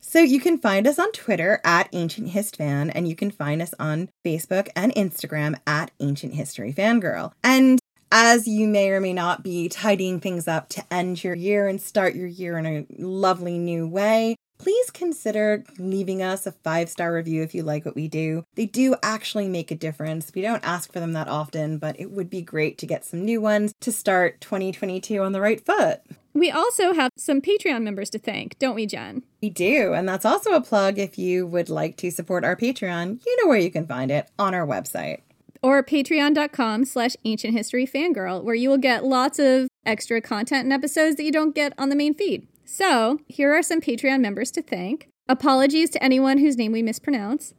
[0.07, 3.59] So you can find us on Twitter at Ancient Hist Fan, and you can find
[3.59, 7.33] us on Facebook and Instagram at Ancient History Fangirl.
[7.43, 7.79] And
[8.11, 11.81] as you may or may not be tidying things up to end your year and
[11.81, 17.13] start your year in a lovely new way, please consider leaving us a five star
[17.13, 18.43] review if you like what we do.
[18.55, 20.31] They do actually make a difference.
[20.33, 23.23] We don't ask for them that often, but it would be great to get some
[23.25, 26.01] new ones to start 2022 on the right foot.
[26.33, 29.23] We also have some Patreon members to thank, don't we, Jen?
[29.41, 33.25] We do, and that's also a plug if you would like to support our Patreon.
[33.25, 35.21] You know where you can find it on our website
[35.65, 40.71] or patreon.com slash ancient history fangirl, where you will get lots of extra content and
[40.71, 42.47] episodes that you don't get on the main feed.
[42.65, 45.09] So, here are some Patreon members to thank.
[45.27, 47.55] Apologies to anyone whose name we mispronounce.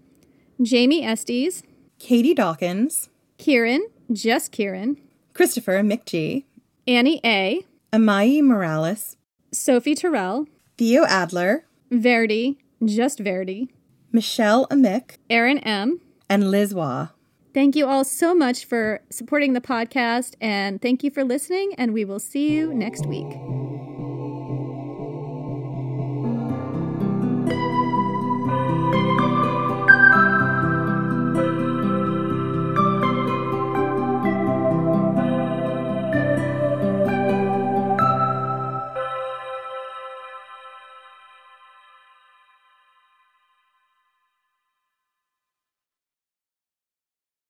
[0.62, 1.64] Jamie Estes,
[1.98, 4.98] Katie Dawkins, Kieran, just Kieran,
[5.34, 6.44] Christopher McGee,
[6.86, 9.16] Annie A, Amai Morales,
[9.52, 10.46] Sophie Terrell,
[10.78, 13.68] Theo Adler, Verdi, just Verdi,
[14.12, 16.00] Michelle Amick, Aaron M,
[16.30, 17.09] and Liz Wah.
[17.57, 21.94] Thank you all so much for supporting the podcast and thank you for listening, and
[21.94, 23.32] we will see you next week.